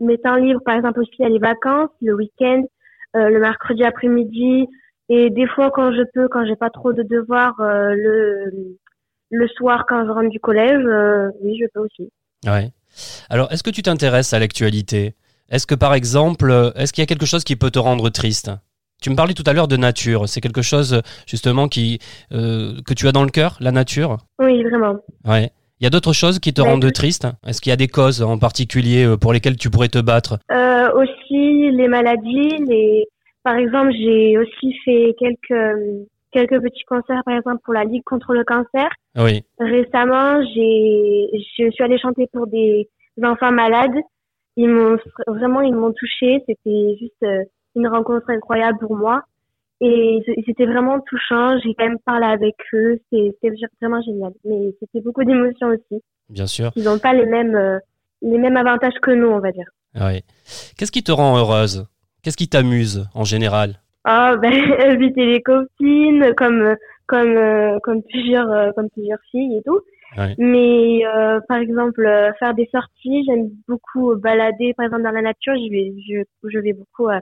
mes 0.00 0.18
temps 0.18 0.36
libres, 0.36 0.60
par 0.64 0.76
exemple 0.76 1.00
aussi 1.00 1.22
à 1.24 1.28
les 1.28 1.38
vacances, 1.38 1.90
le 2.02 2.14
week-end, 2.14 2.62
le 3.14 3.38
mercredi 3.38 3.84
après-midi, 3.84 4.66
et 5.08 5.30
des 5.30 5.46
fois 5.46 5.70
quand 5.70 5.92
je 5.92 6.02
peux, 6.14 6.28
quand 6.28 6.44
j'ai 6.46 6.56
pas 6.56 6.70
trop 6.70 6.92
de 6.92 7.02
devoirs, 7.02 7.54
le 7.58 8.76
le 9.30 9.48
soir 9.48 9.84
quand 9.88 10.04
je 10.06 10.10
rentre 10.10 10.28
du 10.30 10.40
collège, 10.40 10.84
euh, 10.84 11.28
oui, 11.42 11.58
je 11.60 11.66
peux 11.72 11.80
aussi. 11.80 12.10
Ouais. 12.46 12.70
Alors, 13.28 13.50
est-ce 13.52 13.62
que 13.62 13.70
tu 13.70 13.82
t'intéresses 13.82 14.32
à 14.32 14.38
l'actualité? 14.38 15.14
Est-ce 15.50 15.66
que, 15.66 15.74
par 15.74 15.94
exemple, 15.94 16.50
euh, 16.50 16.70
est-ce 16.74 16.92
qu'il 16.92 17.02
y 17.02 17.04
a 17.04 17.06
quelque 17.06 17.26
chose 17.26 17.44
qui 17.44 17.56
peut 17.56 17.70
te 17.70 17.78
rendre 17.78 18.08
triste? 18.10 18.50
Tu 19.02 19.10
me 19.10 19.16
parlais 19.16 19.34
tout 19.34 19.44
à 19.46 19.52
l'heure 19.52 19.68
de 19.68 19.76
nature. 19.76 20.28
C'est 20.28 20.40
quelque 20.40 20.62
chose, 20.62 21.02
justement, 21.26 21.68
qui, 21.68 21.98
euh, 22.32 22.80
que 22.86 22.94
tu 22.94 23.06
as 23.08 23.12
dans 23.12 23.24
le 23.24 23.30
cœur, 23.30 23.56
la 23.60 23.70
nature? 23.70 24.16
Oui, 24.38 24.62
vraiment. 24.64 24.96
Ouais. 25.24 25.50
Il 25.78 25.84
y 25.84 25.86
a 25.86 25.90
d'autres 25.90 26.14
choses 26.14 26.38
qui 26.38 26.54
te 26.54 26.62
Bah, 26.62 26.68
rendent 26.68 26.90
triste? 26.92 27.26
Est-ce 27.46 27.60
qu'il 27.60 27.68
y 27.70 27.72
a 27.74 27.76
des 27.76 27.88
causes 27.88 28.22
en 28.22 28.38
particulier 28.38 29.14
pour 29.20 29.34
lesquelles 29.34 29.58
tu 29.58 29.68
pourrais 29.68 29.88
te 29.88 29.98
battre? 29.98 30.38
Euh, 30.50 30.90
aussi 30.94 31.70
les 31.72 31.88
maladies, 31.88 32.56
les 32.66 33.04
par 33.44 33.54
exemple, 33.56 33.92
j'ai 33.92 34.36
aussi 34.38 34.74
fait 34.84 35.14
quelques 35.20 35.76
quelques 36.36 36.62
petits 36.62 36.84
concerts 36.84 37.22
par 37.24 37.36
exemple 37.36 37.62
pour 37.64 37.74
la 37.74 37.84
Ligue 37.84 38.04
contre 38.04 38.34
le 38.34 38.44
cancer. 38.44 38.90
Oui. 39.16 39.42
Récemment, 39.58 40.42
j'ai 40.54 41.28
je 41.32 41.70
suis 41.70 41.84
allée 41.84 41.98
chanter 41.98 42.28
pour 42.32 42.46
des 42.46 42.88
enfants 43.22 43.52
malades. 43.52 43.96
Ils 44.56 44.68
m'ont 44.68 44.96
vraiment 45.26 45.62
ils 45.62 45.74
m'ont 45.74 45.92
touchée, 45.92 46.42
c'était 46.46 46.96
juste 47.00 47.22
euh, 47.22 47.44
une 47.74 47.88
rencontre 47.88 48.28
incroyable 48.30 48.78
pour 48.78 48.96
moi 48.96 49.22
et 49.80 50.22
c'était 50.46 50.64
vraiment 50.64 51.00
touchant, 51.00 51.58
j'ai 51.62 51.74
quand 51.74 51.86
même 51.86 51.98
parlé 52.04 52.26
avec 52.26 52.54
eux, 52.72 52.98
c'était 53.12 53.50
vraiment 53.80 54.00
génial. 54.02 54.32
Mais 54.44 54.74
c'était 54.80 55.02
beaucoup 55.02 55.24
d'émotions 55.24 55.68
aussi. 55.68 56.02
Bien 56.30 56.46
sûr. 56.46 56.72
Ils 56.76 56.84
n'ont 56.84 56.98
pas 56.98 57.12
les 57.12 57.26
mêmes 57.26 57.54
euh, 57.54 57.78
les 58.22 58.38
mêmes 58.38 58.56
avantages 58.56 58.98
que 59.02 59.10
nous, 59.10 59.28
on 59.28 59.40
va 59.40 59.52
dire. 59.52 59.68
Oui. 59.94 60.22
Qu'est-ce 60.76 60.92
qui 60.92 61.02
te 61.02 61.12
rend 61.12 61.36
heureuse? 61.38 61.86
Qu'est-ce 62.22 62.36
qui 62.36 62.48
t'amuse 62.48 63.06
en 63.14 63.24
général? 63.24 63.80
Ah 64.08 64.36
ben 64.42 64.52
inviter 64.80 65.26
les 65.26 65.42
copines 65.42 66.32
comme 66.36 66.76
comme 67.06 67.36
euh, 67.36 67.78
comme 67.82 68.02
plusieurs 68.04 68.50
euh, 68.50 68.70
comme 68.76 68.88
plusieurs 68.90 69.18
filles 69.30 69.58
et 69.58 69.62
tout. 69.64 69.80
Ouais. 70.16 70.34
Mais 70.38 71.04
euh, 71.04 71.40
par 71.48 71.58
exemple 71.58 72.06
euh, 72.06 72.32
faire 72.38 72.54
des 72.54 72.68
sorties, 72.72 73.24
j'aime 73.26 73.50
beaucoup 73.66 74.14
balader 74.16 74.72
par 74.76 74.86
exemple 74.86 75.02
dans 75.02 75.10
la 75.10 75.22
nature, 75.22 75.54
je 75.56 75.70
vais 75.70 75.92
je, 76.08 76.48
je 76.48 76.58
vais 76.60 76.72
beaucoup 76.72 77.08
euh, 77.08 77.18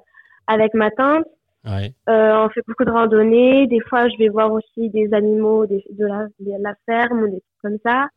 avec 0.46 0.74
ma 0.74 0.90
tante. 0.90 1.24
Ouais. 1.64 1.94
On 2.06 2.48
fait 2.50 2.60
beaucoup 2.68 2.84
de 2.84 2.90
randonnées, 2.90 3.66
des 3.66 3.80
fois 3.88 4.06
je 4.10 4.18
vais 4.18 4.28
voir 4.28 4.52
aussi 4.52 4.90
des 4.90 5.08
animaux 5.14 5.64
des, 5.64 5.82
de 5.98 6.04
la 6.06 6.26
de 6.38 6.62
la 6.62 6.74
ferme 6.84 7.22
ou 7.22 7.26
des 7.28 7.40
trucs 7.40 7.62
comme 7.62 7.78
ça. 7.82 8.08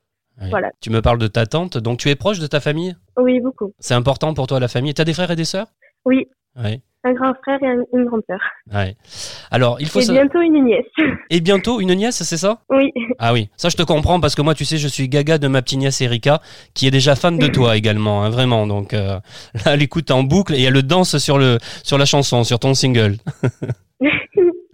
ouais. 0.42 0.50
Voilà. 0.50 0.70
Tu 0.82 0.90
me 0.90 1.02
parles 1.02 1.18
de 1.20 1.28
ta 1.28 1.46
tante, 1.46 1.78
donc 1.78 2.00
tu 2.00 2.10
es 2.10 2.16
proche 2.18 2.40
de 2.40 2.48
ta 2.48 2.60
famille? 2.60 2.94
Oui, 3.18 3.40
beaucoup. 3.40 3.72
C'est 3.80 3.94
important 3.94 4.34
pour 4.34 4.48
toi 4.48 4.60
la 4.60 4.68
famille 4.68 4.94
T'as 4.94 5.06
des 5.06 5.14
frères 5.14 5.32
et 5.32 5.38
des 5.38 5.46
sœurs? 5.46 5.68
Oui, 6.04 6.28
Ouais. 6.62 6.82
Un 7.08 7.14
grand 7.14 7.34
frère 7.44 7.58
et 7.62 7.68
un- 7.68 7.84
une 7.98 8.06
grande 8.06 8.22
sœur. 8.28 8.40
Ouais. 8.74 8.96
Alors, 9.52 9.78
il 9.80 9.88
faut 9.88 10.00
Et 10.00 10.08
bientôt 10.08 10.42
une 10.42 10.64
nièce. 10.66 10.86
Et 11.30 11.42
bientôt 11.42 11.80
une 11.80 11.94
nièce, 11.96 12.22
c'est 12.24 12.38
ça? 12.38 12.60
Oui. 12.70 12.92
Ah 13.20 13.34
oui, 13.34 13.50
ça 13.58 13.70
je 13.70 13.76
te 13.78 13.84
comprends 13.84 14.20
parce 14.20 14.36
que 14.36 14.42
moi, 14.42 14.54
tu 14.54 14.66
sais, 14.66 14.78
je 14.78 14.88
suis 14.88 15.10
gaga 15.10 15.38
de 15.38 15.48
ma 15.48 15.62
petite 15.62 15.80
nièce 15.80 16.02
Erika, 16.02 16.42
qui 16.74 16.88
est 16.88 16.92
déjà 16.92 17.16
fan 17.16 17.38
de 17.38 17.48
toi 17.48 17.76
également, 17.78 18.24
hein, 18.24 18.30
vraiment. 18.30 18.68
Donc 18.68 18.94
euh, 18.94 19.20
là, 19.66 19.74
elle 19.74 19.82
écoute 19.82 20.12
en 20.12 20.24
boucle 20.24 20.54
et 20.54 20.62
elle 20.64 20.82
danse 20.84 21.18
sur 21.18 21.38
le 21.38 21.58
sur 21.84 21.98
la 21.98 22.06
chanson, 22.06 22.44
sur 22.44 22.60
ton 22.60 22.74
single. 22.74 23.18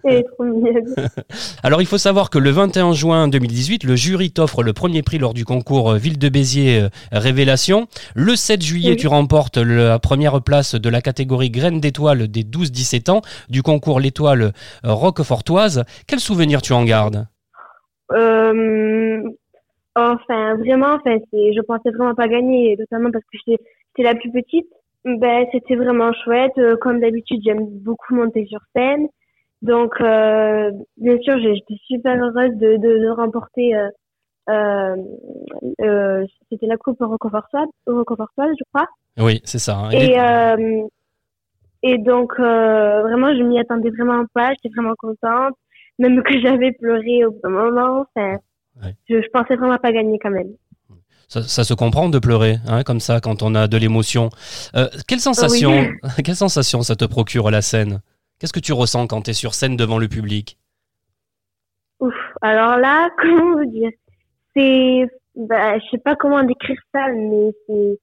Est 0.05 0.23
trop 0.23 0.43
mignonne. 0.43 0.93
Alors, 1.63 1.81
il 1.81 1.85
faut 1.87 1.97
savoir 1.97 2.29
que 2.29 2.37
le 2.37 2.49
21 2.49 2.91
juin 2.93 3.27
2018, 3.29 3.85
le 3.85 3.95
jury 3.95 4.31
t'offre 4.31 4.61
le 4.61 4.73
premier 4.73 5.01
prix 5.01 5.17
lors 5.17 5.33
du 5.33 5.45
concours 5.45 5.91
euh, 5.91 5.97
Ville 5.97 6.19
de 6.19 6.27
Béziers 6.27 6.81
euh, 6.81 6.89
Révélation. 7.13 7.87
Le 8.13 8.35
7 8.35 8.61
juillet, 8.61 8.91
Oui. 8.91 8.97
tu 8.97 9.07
remportes 9.07 9.57
la 9.57 9.99
première 9.99 10.41
place 10.41 10.75
de 10.75 10.89
la 10.89 11.01
catégorie 11.01 11.49
Graines 11.49 11.79
d'étoiles 11.79 12.27
des 12.27 12.43
12-17 12.43 13.11
ans 13.11 13.21
du 13.49 13.61
concours 13.63 14.01
L'étoile 14.01 14.51
euh, 14.85 14.93
Roquefortoise. 14.93 15.85
Quel 16.05 16.19
souvenir 16.19 16.61
tu 16.61 16.73
en 16.73 16.83
gardes? 16.83 17.25
Euh, 18.11 19.21
enfin, 19.95 20.55
vraiment, 20.57 20.95
enfin, 20.95 21.17
je 21.33 21.61
pensais 21.61 21.91
vraiment 21.91 22.13
pas 22.13 22.27
gagner, 22.27 22.75
notamment 22.77 23.09
parce 23.09 23.23
que 23.31 23.37
j'étais, 23.47 24.03
la 24.03 24.15
plus 24.15 24.31
petite. 24.31 24.67
Ben, 25.05 25.45
c'était 25.51 25.75
vraiment 25.75 26.11
chouette. 26.23 26.53
Comme 26.81 26.99
d'habitude, 26.99 27.41
j'aime 27.45 27.65
beaucoup 27.69 28.15
monter 28.15 28.45
sur 28.47 28.59
scène. 28.75 29.07
Donc, 29.63 29.93
euh, 30.01 30.71
bien 30.97 31.17
sûr, 31.21 31.39
j'ai- 31.39 31.55
j'étais 31.55 31.79
super 31.87 32.15
heureuse 32.21 32.55
de, 32.57 32.77
de, 32.77 32.99
de 32.99 33.09
remporter. 33.09 33.75
Euh, 33.75 34.95
euh, 35.81 36.25
c'était 36.51 36.67
la 36.67 36.77
coupe 36.77 36.99
Roquefortoise, 36.99 37.67
je 37.87 38.63
crois. 38.73 38.87
Oui, 39.17 39.41
c'est 39.45 39.59
ça. 39.59 39.77
hein. 39.77 39.89
Et, 39.91 40.15
et 41.83 41.97
donc, 41.97 42.33
vraiment, 42.37 43.33
je 43.35 43.41
m'y 43.43 43.59
attendais 43.59 43.89
vraiment 43.89 44.25
pas. 44.33 44.51
J'étais 44.53 44.73
vraiment 44.75 44.93
contente. 44.97 45.55
Même 45.99 46.21
que 46.23 46.39
j'avais 46.41 46.71
pleuré 46.73 47.25
au 47.25 47.31
bout 47.31 47.39
d'un 47.43 47.49
moment. 47.49 48.05
Enfin, 48.15 48.37
Ouais. 48.83 48.95
je, 49.07 49.21
je 49.21 49.27
pensais 49.31 49.55
vraiment 49.55 49.77
pas 49.77 49.91
gagner 49.91 50.17
quand 50.17 50.31
même. 50.31 50.47
Ça, 51.27 51.43
ça 51.43 51.63
se 51.63 51.73
comprend 51.75 52.09
de 52.09 52.17
pleurer, 52.19 52.57
hein, 52.67 52.81
comme 52.83 52.99
ça, 52.99 53.19
quand 53.21 53.43
on 53.43 53.53
a 53.55 53.67
de 53.67 53.77
l'émotion. 53.77 54.29
Euh, 54.75 54.87
quelle 55.07 55.19
sensation, 55.19 55.87
quelle 56.25 56.35
sensation 56.35 56.81
ça 56.81 56.95
te 56.95 57.05
procure 57.05 57.51
la 57.51 57.61
scène? 57.61 58.01
Qu'est-ce 58.39 58.53
que 58.53 58.59
tu 58.59 58.73
ressens 58.73 59.07
quand 59.07 59.21
tu 59.23 59.31
es 59.31 59.33
sur 59.33 59.53
scène 59.53 59.75
devant 59.77 59.97
le 59.97 60.07
public? 60.07 60.57
Ouf. 61.99 62.13
Alors 62.41 62.77
là, 62.77 63.09
comment 63.21 63.53
vous 63.57 63.65
dire? 63.65 63.91
C'est, 64.55 65.07
bah, 65.35 65.79
je 65.79 65.85
sais 65.91 65.97
pas 66.03 66.15
comment 66.15 66.43
décrire 66.43 66.77
ça, 66.93 67.07
mais 67.13 67.51
c'est, 67.67 67.99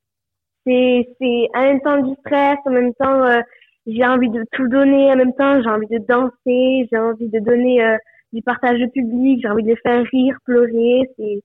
c'est, 0.66 1.08
c'est 1.20 1.48
en 1.54 1.60
même 1.62 1.80
temps 1.80 2.02
du 2.02 2.14
stress, 2.20 2.58
en 2.66 2.70
même 2.70 2.94
temps, 2.94 3.22
euh, 3.24 3.40
j'ai 3.86 4.04
envie 4.04 4.30
de 4.30 4.44
tout 4.52 4.68
donner, 4.68 5.12
en 5.12 5.16
même 5.16 5.34
temps, 5.34 5.62
j'ai 5.62 5.68
envie 5.68 5.86
de 5.86 5.98
danser, 6.08 6.88
j'ai 6.90 6.98
envie 6.98 7.28
de 7.28 7.38
donner 7.40 7.84
euh, 7.84 7.96
du 8.32 8.42
partage 8.42 8.80
au 8.82 8.88
public, 8.90 9.40
j'ai 9.42 9.48
envie 9.48 9.62
de 9.62 9.68
les 9.68 9.76
faire 9.76 10.04
rire, 10.12 10.36
pleurer. 10.44 11.02
C'est, 11.16 11.42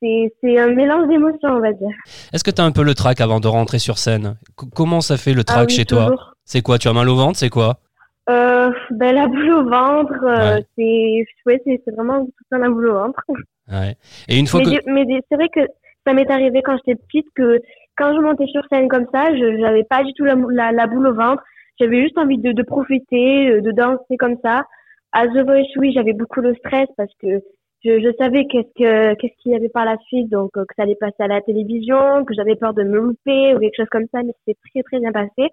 c'est, 0.00 0.32
c'est 0.40 0.58
un 0.58 0.68
mélange 0.74 1.08
d'émotions, 1.08 1.48
on 1.50 1.60
va 1.60 1.72
dire. 1.72 1.90
Est-ce 2.32 2.44
que 2.44 2.50
tu 2.50 2.62
as 2.62 2.64
un 2.64 2.72
peu 2.72 2.84
le 2.84 2.94
trac 2.94 3.20
avant 3.20 3.40
de 3.40 3.48
rentrer 3.48 3.78
sur 3.78 3.98
scène? 3.98 4.36
C- 4.60 4.66
Comment 4.74 5.00
ça 5.00 5.16
fait 5.16 5.34
le 5.34 5.44
trac 5.44 5.58
Ah 5.60 5.64
oui, 5.68 5.74
chez 5.74 5.84
toi? 5.84 6.34
C'est 6.44 6.62
quoi 6.62 6.78
Tu 6.78 6.88
as 6.88 6.92
mal 6.92 7.08
au 7.08 7.16
ventre? 7.16 7.38
C'est 7.38 7.50
quoi? 7.50 7.80
Euh, 8.28 8.70
ben, 8.90 9.14
la 9.14 9.26
boule 9.26 9.50
au 9.50 9.64
ventre, 9.64 10.22
euh, 10.24 10.56
Ouais. 10.56 10.64
c'est, 10.76 11.24
ouais, 11.46 11.60
c'est, 11.64 11.80
c'est 11.84 11.94
vraiment 11.94 12.24
tout 12.26 12.44
ça 12.50 12.58
la 12.58 12.68
boule 12.68 12.88
au 12.88 12.94
ventre. 12.94 13.22
Ouais. 13.70 13.94
Et 14.28 14.38
une 14.38 14.46
fois 14.46 14.60
mais 14.60 14.78
que... 14.78 14.90
mais 14.90 15.04
c'est 15.28 15.36
vrai 15.36 15.48
que 15.48 15.60
ça 16.06 16.12
m'est 16.12 16.30
arrivé 16.30 16.62
quand 16.62 16.76
j'étais 16.78 17.00
petite 17.06 17.26
que 17.34 17.60
quand 17.96 18.14
je 18.14 18.20
montais 18.20 18.46
sur 18.46 18.62
scène 18.70 18.88
comme 18.88 19.06
ça, 19.12 19.34
je 19.34 19.58
j'avais 19.60 19.84
pas 19.84 20.04
du 20.04 20.12
tout 20.14 20.24
la, 20.24 20.34
la, 20.50 20.72
la 20.72 20.86
boule 20.86 21.06
au 21.08 21.14
ventre. 21.14 21.42
J'avais 21.80 22.02
juste 22.02 22.18
envie 22.18 22.38
de, 22.38 22.52
de 22.52 22.62
profiter, 22.62 23.50
euh, 23.50 23.60
de 23.60 23.70
danser 23.72 24.16
comme 24.18 24.36
ça. 24.44 24.64
À 25.12 25.26
The 25.26 25.44
Voice, 25.46 25.72
oui, 25.76 25.92
j'avais 25.92 26.12
beaucoup 26.12 26.40
le 26.40 26.54
stress 26.56 26.88
parce 26.96 27.12
que 27.20 27.40
je, 27.84 28.00
je 28.00 28.12
savais 28.18 28.46
qu'est-ce 28.46 28.72
que 28.76 29.14
qu'est-ce 29.14 29.42
qu'il 29.42 29.52
y 29.52 29.54
avait 29.54 29.68
par 29.68 29.84
la 29.84 29.96
suite, 30.06 30.28
donc 30.28 30.50
euh, 30.56 30.64
que 30.68 30.74
ça 30.76 30.82
allait 30.82 30.96
passer 30.96 31.20
à 31.22 31.28
la 31.28 31.40
télévision, 31.40 32.24
que 32.24 32.34
j'avais 32.34 32.56
peur 32.56 32.74
de 32.74 32.82
me 32.82 32.98
louper 32.98 33.54
ou 33.54 33.58
quelque 33.60 33.76
chose 33.76 33.88
comme 33.90 34.06
ça, 34.12 34.22
mais 34.22 34.32
c'est 34.46 34.56
très 34.70 34.82
très 34.82 34.98
bien 35.00 35.12
passé. 35.12 35.48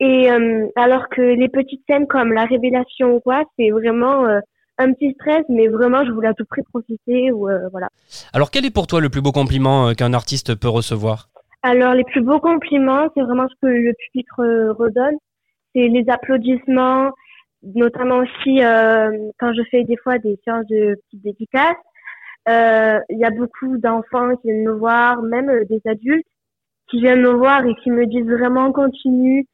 Et 0.00 0.30
euh, 0.32 0.66
alors 0.76 1.08
que 1.08 1.20
les 1.20 1.48
petites 1.48 1.82
scènes 1.88 2.06
comme 2.06 2.32
la 2.32 2.46
révélation 2.46 3.16
ou 3.16 3.20
quoi, 3.20 3.44
c'est 3.58 3.70
vraiment 3.70 4.24
euh, 4.24 4.40
un 4.78 4.92
petit 4.94 5.12
stress, 5.12 5.44
mais 5.50 5.68
vraiment 5.68 6.04
je 6.06 6.10
voulais 6.10 6.28
à 6.28 6.34
tout 6.34 6.46
prix 6.46 6.62
profiter 6.62 7.30
ou 7.32 7.48
euh, 7.50 7.68
voilà. 7.70 7.88
Alors, 8.32 8.50
quel 8.50 8.64
est 8.64 8.74
pour 8.74 8.86
toi 8.86 9.00
le 9.00 9.10
plus 9.10 9.20
beau 9.20 9.32
compliment 9.32 9.88
euh, 9.88 9.92
qu'un 9.92 10.14
artiste 10.14 10.58
peut 10.58 10.70
recevoir? 10.70 11.28
Alors, 11.62 11.92
les 11.92 12.04
plus 12.04 12.22
beaux 12.22 12.40
compliments, 12.40 13.08
c'est 13.14 13.20
vraiment 13.20 13.46
ce 13.48 13.54
que 13.60 13.66
le 13.66 13.92
public 13.92 14.26
re- 14.38 14.70
redonne. 14.70 15.16
C'est 15.74 15.88
les 15.88 16.04
applaudissements, 16.08 17.10
notamment 17.62 18.20
aussi 18.24 18.64
euh, 18.64 19.10
quand 19.38 19.52
je 19.52 19.62
fais 19.70 19.84
des 19.84 19.98
fois 19.98 20.16
des 20.18 20.38
séances 20.44 20.66
de 20.68 20.96
petites 21.04 21.22
dédicaces. 21.22 21.76
Euh, 22.48 22.98
Il 23.10 23.18
y 23.18 23.24
a 23.26 23.30
beaucoup 23.30 23.76
d'enfants 23.76 24.34
qui 24.36 24.48
viennent 24.48 24.64
me 24.64 24.72
voir, 24.72 25.20
même 25.20 25.64
des 25.68 25.82
adultes, 25.84 26.26
qui 26.90 27.02
viennent 27.02 27.20
me 27.20 27.34
voir 27.34 27.66
et 27.66 27.74
qui 27.82 27.90
me 27.90 28.06
disent 28.06 28.26
vraiment 28.26 28.72
continue, 28.72 29.46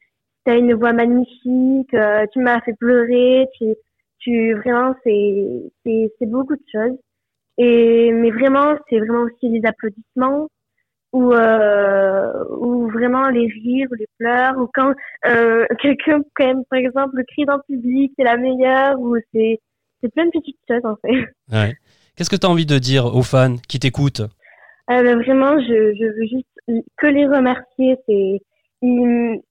tu 0.47 0.53
as 0.53 0.57
une 0.57 0.73
voix 0.73 0.93
magnifique, 0.93 1.93
euh, 1.93 2.25
tu 2.31 2.39
m'as 2.39 2.61
fait 2.61 2.73
pleurer, 2.79 3.47
tu, 3.57 3.65
tu 4.19 4.53
vraiment, 4.53 4.95
c'est 5.03 5.63
c'est 5.83 6.13
c'est 6.17 6.25
beaucoup 6.25 6.55
de 6.55 6.63
choses. 6.71 6.97
Et 7.57 8.11
mais 8.13 8.31
vraiment, 8.31 8.75
c'est 8.89 8.99
vraiment 8.99 9.23
aussi 9.23 9.49
les 9.49 9.61
applaudissements 9.65 10.47
ou 11.11 11.33
euh, 11.33 12.45
ou 12.51 12.87
vraiment 12.89 13.27
les 13.29 13.47
rires, 13.47 13.89
les 13.99 14.07
pleurs, 14.17 14.57
ou 14.57 14.69
quand 14.73 14.93
euh, 15.25 15.65
quelqu'un 15.81 16.21
quand 16.35 16.45
même 16.45 16.63
par 16.69 16.79
exemple 16.79 17.21
crie 17.27 17.45
dans 17.45 17.57
le 17.57 17.63
public, 17.67 18.13
c'est 18.17 18.23
la 18.23 18.37
meilleure, 18.37 18.99
ou 18.99 19.17
c'est 19.33 19.59
c'est 20.01 20.13
plein 20.13 20.25
de 20.25 20.31
petites 20.31 20.59
choses 20.69 20.85
en 20.85 20.95
fait. 20.97 21.25
Ouais. 21.51 21.75
Qu'est-ce 22.15 22.29
que 22.29 22.35
tu 22.35 22.47
as 22.47 22.49
envie 22.49 22.65
de 22.65 22.79
dire 22.79 23.05
aux 23.05 23.21
fans 23.21 23.57
qui 23.67 23.79
t'écoutent? 23.79 24.21
Euh, 24.21 25.03
ben, 25.03 25.21
vraiment, 25.21 25.59
je, 25.59 25.93
je 25.93 26.05
veux 26.05 26.27
juste 26.27 26.83
que 26.97 27.07
les 27.07 27.27
remercier. 27.27 27.95
C'est 28.07 28.41
ils, 28.81 29.41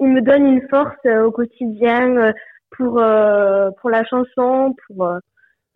ils 0.00 0.08
me 0.08 0.20
donnent 0.20 0.46
une 0.46 0.68
force 0.68 0.96
euh, 1.06 1.24
au 1.24 1.30
quotidien 1.30 2.16
euh, 2.16 2.32
pour 2.76 2.98
euh, 2.98 3.70
pour 3.80 3.90
la 3.90 4.04
chanson, 4.04 4.74
pour, 4.86 5.12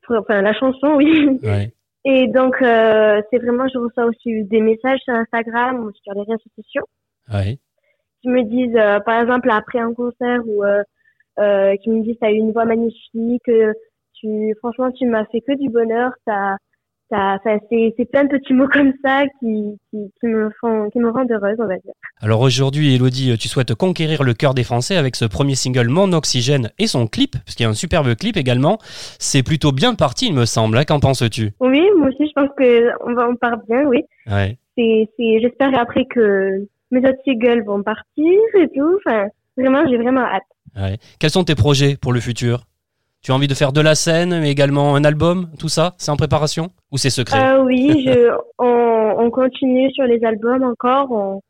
pour 0.02 0.16
enfin 0.16 0.42
la 0.42 0.54
chanson, 0.54 0.94
oui. 0.96 1.38
Ouais. 1.42 1.72
Et 2.04 2.26
donc 2.26 2.60
euh, 2.62 3.22
c'est 3.30 3.38
vraiment, 3.38 3.68
je 3.72 3.78
reçois 3.78 4.06
aussi 4.06 4.44
des 4.44 4.60
messages 4.60 4.98
sur 5.00 5.14
Instagram 5.14 5.84
ou 5.84 5.92
sur 6.02 6.14
les 6.14 6.22
réseaux 6.22 6.50
sociaux. 6.56 6.84
Ouais. 7.32 7.58
qui 8.20 8.28
me 8.28 8.42
disent, 8.42 8.76
euh, 8.76 9.00
par 9.00 9.20
exemple, 9.20 9.50
après 9.50 9.78
un 9.78 9.94
concert 9.94 10.40
ou 10.46 10.64
euh, 10.64 10.82
euh, 11.38 11.76
qui 11.76 11.90
me 11.90 12.02
disent, 12.02 12.16
t'as 12.20 12.30
eu 12.30 12.36
une 12.36 12.52
voix 12.52 12.64
magnifique, 12.64 13.48
euh, 13.48 13.72
tu, 14.14 14.54
franchement, 14.58 14.90
tu 14.92 15.06
m'as 15.06 15.24
fait 15.26 15.40
que 15.40 15.56
du 15.56 15.68
bonheur, 15.68 16.12
t'as, 16.26 16.56
ça, 17.12 17.36
ça 17.44 17.50
c'est, 17.70 17.94
plein 18.10 18.24
de 18.24 18.28
petits 18.30 18.54
mots 18.54 18.68
comme 18.68 18.92
ça 19.04 19.22
qui, 19.40 19.78
qui, 19.90 19.98
qui 20.20 20.26
me 20.26 20.50
font, 20.60 20.88
qui 20.90 20.98
me 20.98 21.10
rendent 21.10 21.30
heureuse, 21.30 21.56
on 21.58 21.66
va 21.66 21.74
dire. 21.76 21.92
Alors 22.20 22.40
aujourd'hui, 22.40 22.94
Elodie, 22.94 23.36
tu 23.38 23.48
souhaites 23.48 23.74
conquérir 23.74 24.22
le 24.22 24.32
cœur 24.34 24.54
des 24.54 24.64
Français 24.64 24.96
avec 24.96 25.16
ce 25.16 25.24
premier 25.24 25.54
single 25.54 25.88
Mon 25.88 26.12
Oxygène 26.12 26.70
et 26.78 26.86
son 26.86 27.06
clip, 27.06 27.32
parce 27.44 27.54
qu'il 27.54 27.64
y 27.64 27.66
a 27.66 27.70
un 27.70 27.74
superbe 27.74 28.14
clip 28.14 28.36
également. 28.36 28.78
C'est 29.18 29.42
plutôt 29.42 29.72
bien 29.72 29.94
parti, 29.94 30.28
il 30.28 30.34
me 30.34 30.46
semble. 30.46 30.78
hein. 30.78 30.84
Qu'en 30.84 31.00
penses-tu? 31.00 31.50
Oui, 31.60 31.82
moi 31.98 32.08
aussi, 32.08 32.26
je 32.26 32.32
pense 32.34 32.48
que 32.56 32.88
on 33.06 33.14
va, 33.14 33.28
on 33.28 33.36
part 33.36 33.58
bien, 33.68 33.84
oui. 33.86 34.02
Ouais. 34.26 34.56
J'espère 34.76 35.78
après 35.78 36.06
que 36.06 36.66
mes 36.90 37.00
autres 37.00 37.18
singles 37.24 37.64
vont 37.64 37.82
partir 37.82 38.24
et 38.58 38.68
tout. 38.74 38.98
Enfin, 39.04 39.26
vraiment, 39.56 39.84
j'ai 39.88 39.98
vraiment 39.98 40.22
hâte. 40.24 40.42
ouais. 40.76 40.96
Quels 41.18 41.30
sont 41.30 41.44
tes 41.44 41.54
projets 41.54 41.96
pour 42.00 42.12
le 42.12 42.20
futur? 42.20 42.64
Tu 43.22 43.30
as 43.30 43.34
envie 43.34 43.46
de 43.46 43.54
faire 43.54 43.72
de 43.72 43.80
la 43.80 43.94
scène, 43.94 44.40
mais 44.40 44.50
également 44.50 44.96
un 44.96 45.04
album 45.04 45.48
Tout 45.58 45.68
ça 45.68 45.94
C'est 45.98 46.10
en 46.10 46.16
préparation 46.16 46.70
Ou 46.90 46.98
c'est 46.98 47.10
secret? 47.10 47.38
Euh, 47.38 47.62
oui, 47.62 48.04
je, 48.04 48.30
on, 48.58 49.14
on 49.18 49.30
continue 49.30 49.90
sur 49.92 50.04
les 50.04 50.24
albums 50.24 50.64
encore, 50.64 51.10
on, 51.12 51.40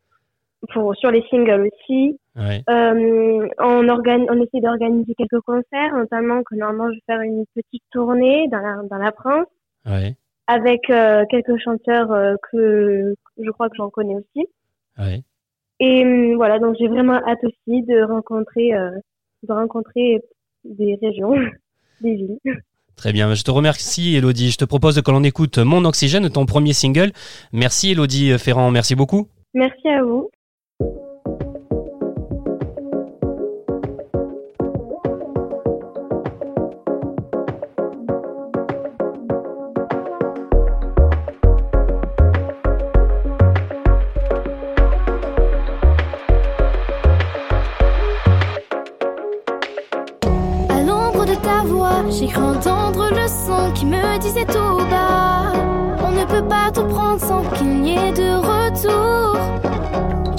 pour, 0.73 0.95
sur 0.97 1.11
les 1.11 1.23
singles 1.31 1.69
aussi. 1.73 2.19
Ouais. 2.37 2.63
Euh, 2.71 3.49
on, 3.59 3.89
organise, 3.89 4.29
on 4.31 4.41
essaie 4.41 4.61
d'organiser 4.61 5.15
quelques 5.15 5.41
concerts, 5.41 5.95
notamment 5.97 6.43
que 6.43 6.55
normalement 6.55 6.91
je 6.91 6.97
vais 6.97 7.03
faire 7.07 7.21
une 7.23 7.45
petite 7.55 7.83
tournée 7.91 8.49
dans 8.51 8.59
la, 8.61 8.83
dans 8.89 8.99
la 8.99 9.13
France 9.13 9.47
Ouais. 9.85 10.15
avec 10.47 10.89
euh, 10.91 11.25
quelques 11.29 11.59
chanteurs 11.59 12.13
euh, 12.13 12.37
que 12.51 13.15
je 13.39 13.51
crois 13.51 13.69
que 13.69 13.77
j'en 13.77 13.91
connais 13.91 14.15
aussi. 14.15 14.47
Ouais. 14.99 15.23
Et 15.81 16.05
hum, 16.05 16.37
voilà, 16.37 16.59
donc 16.61 16.77
j'ai 16.79 16.87
vraiment 16.87 17.15
hâte 17.27 17.43
aussi 17.43 17.83
de 17.83 18.03
rencontrer, 18.05 18.73
euh, 18.75 18.91
de 19.43 19.53
rencontrer 19.53 20.21
des 20.65 20.97
régions, 21.03 21.35
des. 22.03 22.39
Très 22.97 23.13
bien, 23.13 23.35
je 23.35 23.43
te 23.43 23.51
remercie 23.51 24.15
Elodie. 24.17 24.51
Je 24.51 24.59
te 24.59 24.65
propose 24.65 25.01
que 25.01 25.11
l'on 25.11 25.25
écoute 25.25 25.59
Mon 25.59 25.85
Oxygène, 25.85 26.29
ton 26.31 26.47
premier 26.47 26.73
single. 26.73 27.13
Merci 27.53 27.93
Elodie 27.93 28.39
Ferrand, 28.39 28.71
merci 28.71 28.95
beaucoup. 28.95 29.29
Merci 29.55 29.89
à 29.89 30.03
vous. 30.03 30.31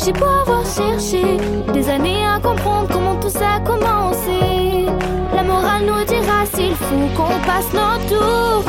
J'ai 0.05 0.11
beau 0.11 0.25
avoir 0.25 0.65
cherché 0.65 1.37
des 1.73 1.89
années 1.89 2.25
à 2.27 2.37
comprendre 2.37 2.89
comment 2.91 3.15
tout 3.15 3.29
ça 3.29 3.55
a 3.55 3.59
commencé. 3.61 4.85
La 5.33 5.43
morale 5.43 5.85
nous 5.85 6.03
dira 6.03 6.45
s'il 6.53 6.75
faut 6.75 7.07
qu'on 7.15 7.39
passe 7.47 7.71
notre 7.73 8.05
tour. 8.07 8.63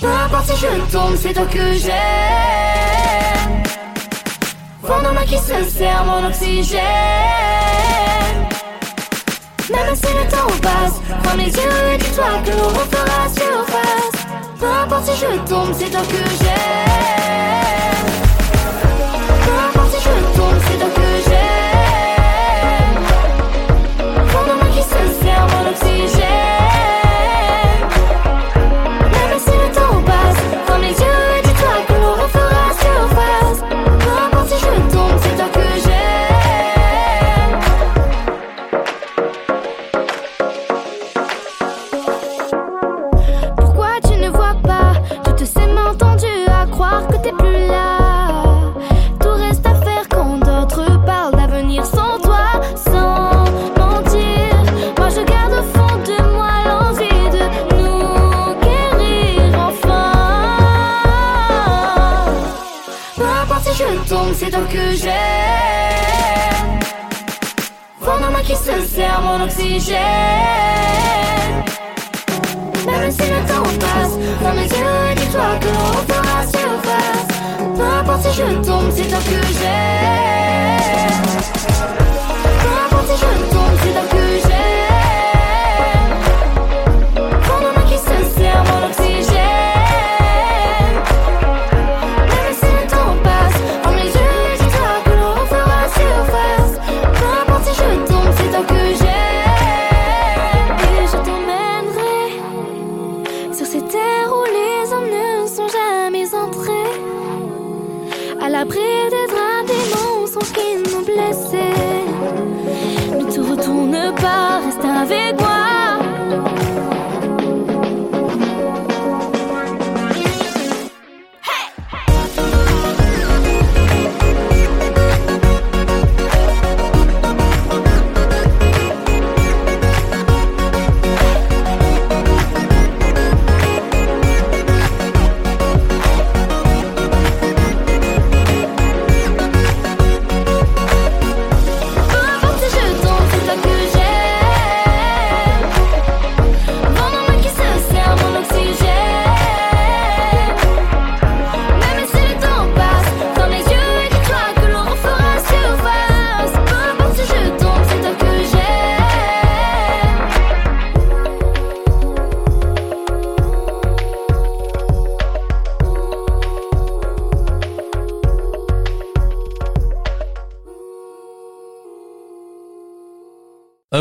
Peu 0.00 0.06
importe 0.06 0.46
si 0.46 0.56
je 0.56 0.92
tombe, 0.92 1.16
c'est 1.16 1.34
toi 1.34 1.44
que 1.44 1.72
j'aime. 1.74 1.96
Main 5.14 5.24
qui 5.24 5.38
se 5.38 5.62
sert 5.70 6.04
mon 6.04 6.26
oxygène. 6.26 6.80
Même 9.70 9.94
si 9.94 10.12
le 10.14 10.30
temps 10.30 10.46
passe, 10.62 11.00
ferme 11.22 11.38
les 11.38 11.52
yeux 11.52 11.94
et 11.94 11.98
dis-toi 11.98 12.24
que 12.44 12.50
l'on 12.50 12.68
refera 12.68 13.28
surface. 13.28 14.26
Peu 14.58 14.66
importe 14.66 15.04
si 15.10 15.20
je 15.20 15.38
tombe, 15.48 15.74
c'est 15.78 15.90
toi 15.90 16.00
que 16.00 16.30
j'aime. 16.40 17.85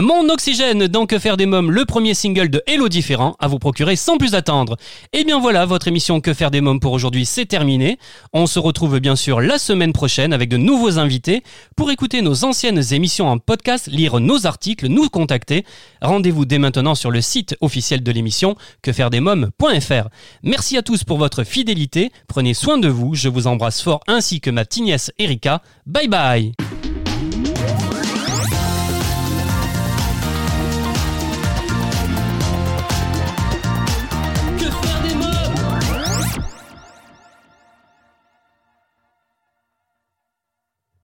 Mon 0.01 0.29
oxygène 0.29 0.87
dans 0.87 1.05
Que 1.05 1.19
faire 1.19 1.37
des 1.37 1.45
mômes, 1.45 1.71
le 1.71 1.85
premier 1.85 2.13
single 2.13 2.49
de 2.49 2.61
Hello 2.67 2.89
Différent 2.89 3.35
à 3.39 3.47
vous 3.47 3.59
procurer 3.59 3.95
sans 3.95 4.17
plus 4.17 4.35
attendre. 4.35 4.77
Et 5.13 5.23
bien 5.23 5.39
voilà, 5.39 5.65
votre 5.65 5.87
émission 5.87 6.21
Que 6.21 6.33
faire 6.33 6.51
des 6.51 6.59
mômes 6.61 6.79
pour 6.79 6.91
aujourd'hui 6.91 7.25
c'est 7.25 7.45
terminé. 7.45 7.97
On 8.33 8.47
se 8.47 8.59
retrouve 8.59 8.99
bien 8.99 9.15
sûr 9.15 9.41
la 9.41 9.57
semaine 9.57 9.93
prochaine 9.93 10.33
avec 10.33 10.49
de 10.49 10.57
nouveaux 10.57 10.97
invités 10.97 11.43
pour 11.75 11.91
écouter 11.91 12.21
nos 12.21 12.43
anciennes 12.43 12.81
émissions 12.91 13.29
en 13.29 13.37
podcast, 13.37 13.87
lire 13.87 14.19
nos 14.19 14.45
articles, 14.45 14.87
nous 14.87 15.09
contacter. 15.09 15.65
Rendez-vous 16.01 16.45
dès 16.45 16.57
maintenant 16.57 16.95
sur 16.95 17.11
le 17.11 17.21
site 17.21 17.55
officiel 17.61 18.03
de 18.03 18.11
l'émission 18.11 18.55
quefairedesmômes.fr. 18.81 20.09
Merci 20.43 20.77
à 20.77 20.81
tous 20.81 21.03
pour 21.03 21.17
votre 21.17 21.43
fidélité. 21.43 22.11
Prenez 22.27 22.53
soin 22.53 22.77
de 22.77 22.87
vous. 22.87 23.15
Je 23.15 23.29
vous 23.29 23.47
embrasse 23.47 23.81
fort 23.81 24.01
ainsi 24.07 24.41
que 24.41 24.49
ma 24.49 24.65
tignesse 24.65 25.11
Erika. 25.19 25.61
Bye 25.85 26.07
bye. 26.07 26.74